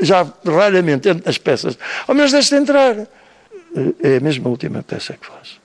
Já 0.00 0.26
raramente 0.46 1.08
entro 1.08 1.24
nas 1.24 1.38
peças, 1.38 1.78
ao 2.06 2.14
menos 2.14 2.30
deixe 2.30 2.50
de 2.50 2.56
entrar. 2.56 2.94
É 4.02 4.16
a 4.16 4.20
mesma 4.20 4.48
última 4.48 4.82
peça 4.82 5.14
que 5.14 5.26
faço 5.26 5.58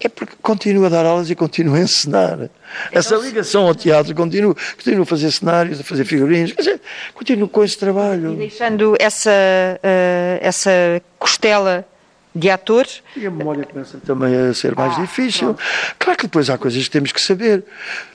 é 0.00 0.08
porque 0.08 0.34
continuo 0.42 0.84
a 0.86 0.88
dar 0.88 1.06
aulas 1.06 1.30
e 1.30 1.34
continuo 1.34 1.74
a 1.74 1.80
ensinar. 1.80 2.34
Então, 2.34 2.50
essa 2.92 3.16
ligação 3.16 3.66
ao 3.66 3.74
teatro, 3.74 4.14
continuo, 4.14 4.54
continuo 4.76 5.02
a 5.02 5.06
fazer 5.06 5.30
cenários, 5.30 5.80
a 5.80 5.84
fazer 5.84 6.04
figurinos, 6.04 6.52
quer 6.52 6.62
dizer, 6.62 6.80
continuo 7.14 7.48
com 7.48 7.64
esse 7.64 7.78
trabalho. 7.78 8.34
E 8.34 8.36
deixando 8.36 8.94
essa, 8.98 9.30
uh, 9.30 10.38
essa 10.40 10.70
costela 11.18 11.86
de 12.34 12.50
ator. 12.50 12.86
E 13.16 13.26
a 13.26 13.30
memória 13.30 13.64
começa 13.64 13.98
também 14.04 14.34
a 14.36 14.52
ser 14.52 14.76
mais 14.76 14.96
ah, 14.96 15.00
difícil. 15.00 15.54
Pronto. 15.54 15.62
Claro 15.98 16.18
que 16.18 16.26
depois 16.26 16.50
há 16.50 16.58
coisas 16.58 16.84
que 16.84 16.90
temos 16.90 17.10
que 17.10 17.20
saber. 17.20 17.64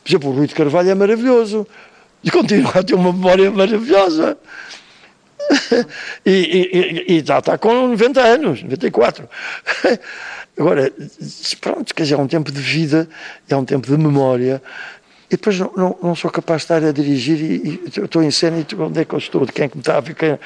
Por 0.04 0.10
exemplo, 0.10 0.30
o 0.30 0.34
Rui 0.34 0.48
de 0.48 0.54
Carvalho 0.54 0.92
é 0.92 0.96
maravilhoso 0.96 1.68
e 2.24 2.30
continua 2.30 2.72
a 2.76 2.84
ter 2.84 2.94
uma 2.94 3.12
memória 3.12 3.50
maravilhosa. 3.50 4.38
e, 6.26 6.32
e, 6.32 7.14
e, 7.14 7.18
e 7.18 7.26
já 7.26 7.40
está 7.40 7.58
com 7.58 7.88
90 7.90 8.22
anos, 8.22 8.64
94. 8.64 9.28
Agora, 10.58 10.92
pronto, 11.60 11.96
quer 11.96 12.04
dizer, 12.04 12.16
é 12.16 12.18
um 12.18 12.28
tempo 12.28 12.52
de 12.52 12.60
vida, 12.60 13.08
é 13.50 13.56
um 13.56 13.66
tempo 13.66 13.88
de 13.88 13.98
memória. 13.98 14.62
E 15.32 15.38
depois 15.38 15.58
não, 15.58 15.72
não, 15.78 15.98
não 16.04 16.16
sou 16.16 16.30
capaz 16.30 16.60
de 16.60 16.64
estar 16.66 16.84
a 16.86 16.92
dirigir 16.92 17.40
e, 17.40 17.82
e 17.86 18.00
estou 18.04 18.22
em 18.22 18.30
cena 18.30 18.58
e 18.58 18.76
onde 18.76 19.00
é 19.00 19.06
que 19.06 19.16
eu 19.16 19.18
estou, 19.18 19.46
de 19.46 19.54
quem 19.54 19.64
é 19.64 19.70
que 19.70 19.78
me 19.78 19.82
está 19.82 19.96
a 19.96 20.02
ver. 20.02 20.14
Quer, 20.14 20.40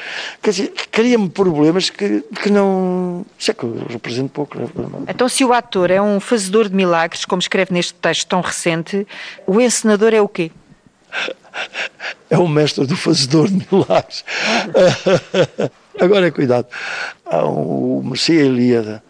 quer 0.43 0.51
dizer, 0.51 0.73
cria-me 0.91 1.27
problemas 1.27 1.89
que, 1.89 2.23
que 2.43 2.51
não. 2.51 3.25
Sei 3.39 3.55
que 3.55 3.63
eu 3.63 3.83
represento 3.89 4.29
pouco. 4.29 4.59
Né? 4.59 4.67
Então, 5.07 5.27
se 5.27 5.43
o 5.43 5.51
ator 5.51 5.89
é 5.89 5.99
um 5.99 6.19
fazedor 6.19 6.69
de 6.69 6.75
milagres, 6.75 7.25
como 7.25 7.39
escreve 7.39 7.73
neste 7.73 7.95
texto 7.95 8.27
tão 8.27 8.41
recente, 8.41 9.07
o 9.47 9.59
encenador 9.59 10.13
é 10.13 10.21
o 10.21 10.27
quê? 10.27 10.51
É 12.29 12.37
o 12.37 12.47
mestre 12.47 12.85
do 12.85 12.95
fazedor 12.95 13.47
de 13.47 13.65
milagres. 13.71 14.23
Agora, 15.99 16.29
cuidado. 16.29 16.67
Há 17.25 17.43
um, 17.43 17.97
o 17.97 18.03
Mercia 18.03 18.43
Ilíada 18.43 19.01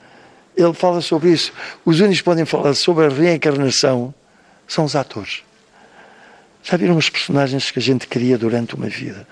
ele 0.56 0.74
fala 0.74 1.02
sobre 1.02 1.32
isso. 1.32 1.52
Os 1.84 2.00
únicos 2.00 2.20
que 2.20 2.24
podem 2.24 2.46
falar 2.46 2.74
sobre 2.74 3.06
a 3.06 3.10
reencarnação 3.10 4.14
são 4.68 4.86
os 4.86 4.96
atores. 4.96 5.44
Já 6.64 6.78
viram 6.78 6.98
os 6.98 7.10
personagens 7.10 7.70
que 7.70 7.80
a 7.80 7.82
gente 7.82 8.08
cria 8.08 8.38
durante 8.38 8.74
uma 8.74 8.88
vida? 8.88 9.28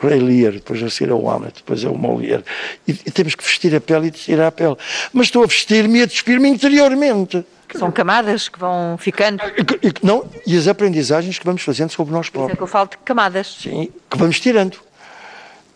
O 0.00 0.06
Ray 0.06 0.20
Lear, 0.20 0.52
depois 0.52 0.82
a 0.82 0.90
seguir 0.90 1.10
é 1.10 1.14
o 1.14 1.28
Hamlet, 1.28 1.56
depois 1.56 1.82
é 1.82 1.88
o 1.88 1.96
Molière. 1.96 2.44
E, 2.86 2.92
e, 2.92 3.10
temos 3.10 3.34
que 3.34 3.42
vestir 3.42 3.74
a 3.74 3.80
pele 3.80 4.08
e 4.08 4.10
tirar 4.10 4.48
a 4.48 4.52
pele. 4.52 4.76
Mas 5.12 5.26
estou 5.26 5.42
a 5.42 5.46
vestir-me 5.46 6.00
e 6.00 6.02
a 6.02 6.06
despir-me 6.06 6.48
interiormente. 6.48 7.44
São 7.74 7.90
camadas 7.90 8.48
que 8.48 8.58
vão 8.58 8.96
ficando. 8.98 9.42
E, 9.82 10.06
não, 10.06 10.28
e 10.46 10.56
as 10.56 10.68
aprendizagens 10.68 11.38
que 11.38 11.44
vamos 11.44 11.62
fazendo 11.62 11.90
sobre 11.90 12.12
nós 12.12 12.28
próprios. 12.28 12.54
É 12.54 12.56
que 12.56 12.62
eu 12.62 12.66
falo 12.66 12.88
de 12.88 12.98
camadas. 12.98 13.56
Sim, 13.60 13.90
que 14.08 14.16
vamos 14.16 14.38
tirando. 14.38 14.78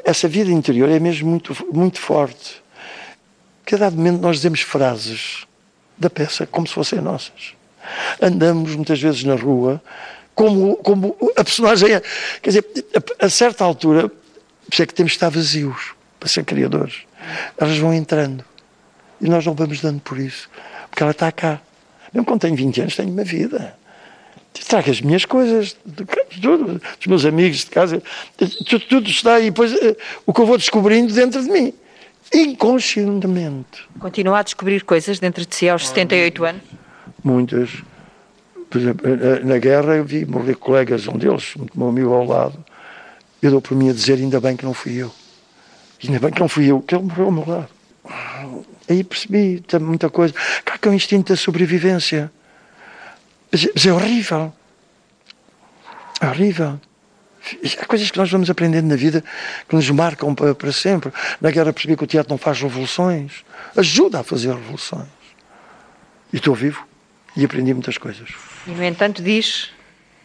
Essa 0.04 0.28
vida 0.28 0.50
interior 0.50 0.88
é 0.88 1.00
mesmo 1.00 1.28
muito, 1.28 1.56
muito 1.72 1.98
forte. 1.98 2.62
Que 3.70 3.76
a 3.76 3.78
dado 3.78 3.94
momento 3.94 4.20
nós 4.20 4.38
dizemos 4.38 4.62
frases 4.62 5.46
da 5.96 6.10
peça 6.10 6.44
como 6.44 6.66
se 6.66 6.74
fossem 6.74 7.00
nossas. 7.00 7.54
Andamos 8.20 8.74
muitas 8.74 9.00
vezes 9.00 9.22
na 9.22 9.36
rua 9.36 9.80
como, 10.34 10.74
como 10.78 11.16
a 11.36 11.44
personagem 11.44 11.92
é. 11.92 12.02
Quer 12.42 12.50
dizer, 12.50 12.64
a, 13.20 13.26
a 13.26 13.30
certa 13.30 13.62
altura, 13.62 14.08
por 14.08 14.82
é 14.82 14.84
que 14.84 14.92
temos 14.92 15.12
de 15.12 15.18
estar 15.18 15.28
vazios 15.28 15.92
para 16.18 16.28
ser 16.28 16.42
criadores. 16.42 17.02
Elas 17.56 17.78
vão 17.78 17.94
entrando 17.94 18.44
e 19.20 19.28
nós 19.28 19.46
não 19.46 19.54
vamos 19.54 19.80
dando 19.80 20.00
por 20.00 20.18
isso, 20.18 20.50
porque 20.90 21.04
ela 21.04 21.12
está 21.12 21.30
cá. 21.30 21.60
Mesmo 22.12 22.26
quando 22.26 22.40
tenho 22.40 22.56
20 22.56 22.80
anos, 22.80 22.96
tenho 22.96 23.12
uma 23.12 23.22
vida. 23.22 23.78
Trago 24.66 24.90
as 24.90 25.00
minhas 25.00 25.24
coisas, 25.24 25.76
tudo, 26.42 26.82
dos 26.98 27.06
meus 27.06 27.24
amigos 27.24 27.58
de 27.58 27.66
casa, 27.66 28.02
tudo, 28.36 28.80
tudo 28.80 29.08
está 29.08 29.34
aí. 29.34 29.44
Depois 29.44 29.72
eh, 29.72 29.96
o 30.26 30.32
que 30.32 30.40
eu 30.40 30.46
vou 30.46 30.58
descobrindo 30.58 31.14
dentro 31.14 31.40
de 31.40 31.48
mim, 31.48 31.72
inconscientemente. 32.32 33.88
Continua 33.98 34.38
a 34.38 34.42
descobrir 34.42 34.84
coisas 34.84 35.18
dentro 35.18 35.44
de 35.44 35.54
si 35.54 35.68
aos 35.68 35.88
78 35.88 36.44
anos? 36.44 36.62
Muitas. 37.22 37.70
Por 38.68 38.80
exemplo, 38.80 39.06
na 39.44 39.58
guerra 39.58 39.96
eu 39.96 40.04
vi 40.04 40.24
morrer 40.24 40.54
colegas, 40.54 41.08
um 41.08 41.18
deles, 41.18 41.54
meu 41.74 41.88
amigo 41.88 42.12
ao 42.12 42.24
lado. 42.24 42.64
Eu 43.42 43.50
dou 43.50 43.60
por 43.60 43.76
mim 43.76 43.90
a 43.90 43.92
dizer, 43.92 44.18
ainda 44.18 44.40
bem 44.40 44.56
que 44.56 44.64
não 44.64 44.74
fui 44.74 44.94
eu. 44.94 45.10
Ainda 46.04 46.20
bem 46.20 46.30
que 46.30 46.40
não 46.40 46.48
fui 46.48 46.66
eu, 46.66 46.80
que 46.80 46.94
ele 46.94 47.04
morreu 47.04 47.26
ao 47.26 47.32
meu 47.32 47.48
lado. 47.48 47.68
Aí 48.88 49.02
percebi 49.02 49.62
muita 49.80 50.08
coisa. 50.08 50.34
Claro 50.64 50.80
que 50.80 50.88
é 50.88 50.90
um 50.90 50.94
instinto 50.94 51.32
da 51.32 51.36
sobrevivência. 51.36 52.30
Mas 53.50 53.86
é 53.86 53.92
horrível. 53.92 54.52
É 56.20 56.26
horrível. 56.26 56.80
Há 57.80 57.86
coisas 57.86 58.10
que 58.10 58.18
nós 58.18 58.30
vamos 58.30 58.50
aprendendo 58.50 58.86
na 58.86 58.96
vida 58.96 59.24
que 59.68 59.74
nos 59.74 59.88
marcam 59.90 60.34
para, 60.34 60.54
para 60.54 60.72
sempre. 60.72 61.12
Na 61.40 61.50
guerra 61.50 61.72
percebi 61.72 61.96
que 61.96 62.04
o 62.04 62.06
teatro 62.06 62.30
não 62.30 62.38
faz 62.38 62.60
revoluções. 62.60 63.44
Ajuda 63.76 64.20
a 64.20 64.22
fazer 64.24 64.54
revoluções. 64.54 65.08
E 66.32 66.36
estou 66.36 66.54
vivo 66.54 66.86
e 67.36 67.44
aprendi 67.44 67.72
muitas 67.72 67.98
coisas. 67.98 68.28
E, 68.66 68.70
no 68.70 68.84
entanto, 68.84 69.22
diz 69.22 69.70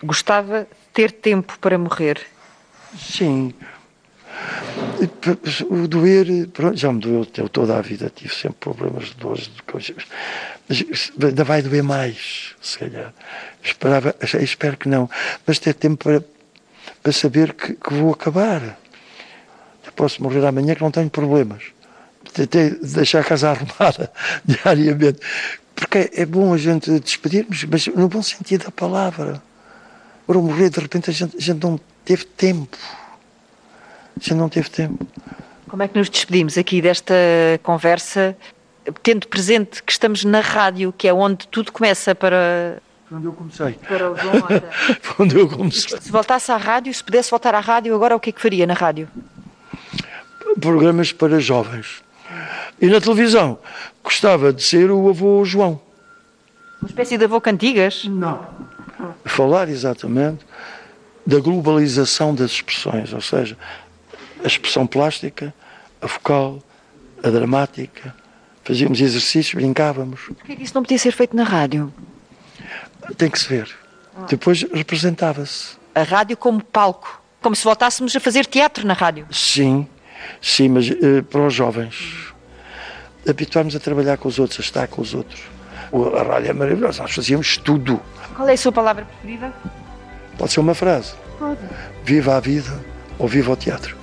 gostava 0.03 0.61
de 0.61 0.67
ter 0.93 1.11
tempo 1.11 1.57
para 1.59 1.77
morrer. 1.77 2.21
Sim. 2.97 3.53
O 5.69 5.87
doer, 5.87 6.47
pronto, 6.49 6.77
já 6.77 6.91
me 6.91 6.99
doeu 6.99 7.25
toda 7.25 7.77
a 7.77 7.81
vida, 7.81 8.11
tive 8.13 8.33
sempre 8.33 8.57
problemas 8.59 9.05
de 9.05 9.15
dores, 9.15 9.49
de 9.53 9.61
coisas. 9.63 10.03
Mas 10.67 11.11
ainda 11.21 11.43
vai 11.43 11.61
doer 11.61 11.83
mais, 11.83 12.55
se 12.61 12.77
calhar. 12.79 13.13
Esperava, 13.63 14.15
espero 14.41 14.77
que 14.77 14.89
não. 14.89 15.09
Mas 15.45 15.59
ter 15.59 15.73
tempo 15.73 16.03
para, 16.03 16.23
para 17.05 17.13
saber 17.13 17.53
que, 17.53 17.73
que 17.73 17.93
vou 17.93 18.11
acabar. 18.11 18.79
Eu 19.85 19.91
posso 19.95 20.23
morrer 20.23 20.43
amanhã 20.43 20.73
que 20.73 20.81
não 20.81 20.89
tenho 20.89 21.07
problemas. 21.07 21.65
Tentei 22.33 22.71
deixar 22.71 23.19
a 23.19 23.23
casa 23.23 23.51
arrumada 23.51 24.11
diariamente. 24.43 25.19
Porque 25.75 26.09
é 26.15 26.25
bom 26.25 26.51
a 26.51 26.57
gente 26.57 26.99
despedirmos, 26.99 27.63
mas 27.65 27.85
no 27.85 28.07
bom 28.07 28.23
sentido 28.23 28.65
da 28.65 28.71
palavra. 28.71 29.39
Para 30.25 30.39
morrer, 30.39 30.71
de 30.71 30.79
repente, 30.79 31.11
a 31.11 31.13
gente, 31.13 31.37
a 31.37 31.39
gente 31.39 31.63
não 31.63 31.79
teve 32.03 32.25
tempo. 32.25 32.75
A 34.17 34.19
gente 34.19 34.33
não 34.33 34.49
teve 34.49 34.71
tempo. 34.71 35.05
Como 35.67 35.83
é 35.83 35.87
que 35.87 35.95
nos 35.95 36.09
despedimos 36.09 36.57
aqui 36.57 36.81
desta 36.81 37.13
conversa, 37.61 38.35
tendo 39.03 39.27
presente 39.27 39.83
que 39.83 39.91
estamos 39.91 40.25
na 40.25 40.39
rádio, 40.39 40.91
que 40.91 41.07
é 41.07 41.13
onde 41.13 41.47
tudo 41.49 41.71
começa 41.71 42.15
para. 42.15 42.81
Onde 43.11 43.25
eu 43.25 43.33
comecei. 43.33 43.73
Para 43.73 44.11
o 44.11 44.15
João 44.17 44.33
onde 45.19 45.37
eu 45.39 45.47
comecei. 45.47 45.99
Se 46.01 46.11
voltasse 46.11 46.51
à 46.51 46.57
rádio, 46.57 46.93
se 46.93 47.03
pudesse 47.03 47.29
voltar 47.29 47.53
à 47.53 47.59
rádio, 47.59 47.93
agora 47.93 48.15
o 48.15 48.19
que 48.19 48.31
é 48.31 48.33
que 48.33 48.41
faria 48.41 48.65
na 48.65 48.73
rádio? 48.73 49.07
Programas 50.59 51.11
para 51.11 51.39
jovens. 51.39 52.03
E 52.81 52.87
na 52.87 52.99
televisão, 52.99 53.59
gostava 54.03 54.51
de 54.51 54.63
ser 54.63 54.89
o 54.89 55.07
avô 55.09 55.45
João. 55.45 55.79
Uma 56.81 56.89
espécie 56.89 57.17
de 57.17 57.25
avô 57.25 57.39
Cantigas? 57.39 58.05
Não. 58.05 58.45
Falar 59.23 59.69
exatamente 59.69 60.45
da 61.25 61.39
globalização 61.39 62.33
das 62.33 62.51
expressões, 62.51 63.13
ou 63.13 63.21
seja, 63.21 63.57
a 64.43 64.47
expressão 64.47 64.85
plástica, 64.85 65.53
a 66.01 66.07
vocal, 66.07 66.61
a 67.23 67.29
dramática. 67.29 68.15
Fazíamos 68.63 68.99
exercícios, 68.99 69.53
brincávamos. 69.53 70.21
Por 70.21 70.35
que 70.45 70.51
é 70.53 70.55
isso 70.55 70.73
não 70.73 70.81
podia 70.81 70.97
ser 70.97 71.11
feito 71.11 71.35
na 71.35 71.43
rádio? 71.43 71.93
Tem 73.17 73.29
que 73.29 73.39
se 73.39 73.47
ver. 73.47 73.69
Ah. 74.15 74.25
Depois 74.29 74.63
representava-se. 74.63 75.77
A 75.93 76.03
rádio 76.03 76.35
como 76.35 76.61
palco, 76.61 77.21
como 77.41 77.55
se 77.55 77.63
voltássemos 77.63 78.15
a 78.15 78.19
fazer 78.19 78.45
teatro 78.45 78.85
na 78.85 78.93
rádio. 78.93 79.27
Sim, 79.31 79.87
sim, 80.41 80.69
mas 80.69 80.89
uh, 80.89 81.23
para 81.29 81.41
os 81.41 81.53
jovens. 81.53 82.33
Habituámos 83.27 83.75
a 83.75 83.79
trabalhar 83.79 84.17
com 84.17 84.27
os 84.27 84.37
outros, 84.37 84.59
a 84.59 84.61
estar 84.61 84.87
com 84.87 85.01
os 85.01 85.13
outros. 85.13 85.41
A 86.17 86.23
rádio 86.23 86.49
é 86.49 86.53
maravilhosa, 86.53 87.01
nós 87.03 87.13
fazíamos 87.13 87.57
tudo. 87.57 88.01
Qual 88.35 88.47
é 88.47 88.53
a 88.53 88.57
sua 88.57 88.71
palavra 88.71 89.05
preferida? 89.05 89.53
Pode 90.37 90.51
ser 90.51 90.59
uma 90.59 90.75
frase. 90.75 91.13
Pode. 91.39 91.59
Viva 92.03 92.35
a 92.35 92.39
vida 92.39 92.83
ou 93.17 93.27
viva 93.27 93.53
o 93.53 93.55
teatro. 93.55 93.95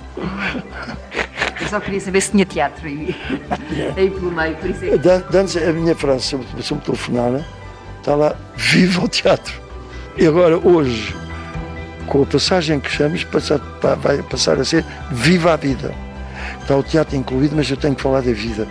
Eu 1.61 1.67
só 1.67 1.79
queria 1.79 1.99
saber 1.99 2.21
se 2.21 2.31
tinha 2.31 2.45
teatro 2.45 2.87
aí, 2.87 3.15
aí 3.95 4.09
pelo 4.09 4.31
meio, 4.31 4.55
por 4.57 4.69
isso 4.69 4.85
é 4.85 4.97
que... 4.97 5.37
Antes, 5.37 5.55
a 5.57 5.71
minha 5.71 5.95
frase, 5.95 6.37
se 6.61 6.73
me 6.73 6.81
telefonar, 6.81 7.45
está 8.03 8.15
lá, 8.15 8.35
viva 8.57 9.05
o 9.05 9.07
teatro. 9.07 9.53
E 10.17 10.27
agora, 10.27 10.57
hoje, 10.57 11.15
com 12.05 12.23
a 12.23 12.25
passagem 12.25 12.77
que 12.81 12.91
chamamos, 12.91 13.25
vai 14.01 14.21
passar 14.23 14.59
a 14.59 14.65
ser 14.65 14.85
viva 15.09 15.53
a 15.53 15.55
vida. 15.55 15.95
Está 16.61 16.75
o 16.75 16.83
teatro 16.83 17.15
incluído, 17.15 17.55
mas 17.55 17.69
eu 17.71 17.77
tenho 17.77 17.95
que 17.95 18.01
falar 18.01 18.21
da 18.21 18.33
vida. 18.33 18.67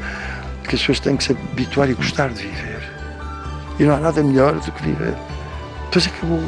Porque 0.61 0.77
as 0.77 0.83
pessoas 0.83 1.01
têm 1.01 1.17
que 1.17 1.25
se 1.25 1.33
habituar 1.33 1.89
e 1.89 1.95
gostar 1.95 2.29
de 2.29 2.43
viver. 2.43 2.83
E 3.81 3.85
não 3.85 3.95
há 3.95 4.01
nada 4.01 4.23
melhor 4.23 4.53
do 4.53 4.71
que 4.71 4.83
viver. 4.83 5.15
Depois 5.87 6.07
acabou. 6.07 6.43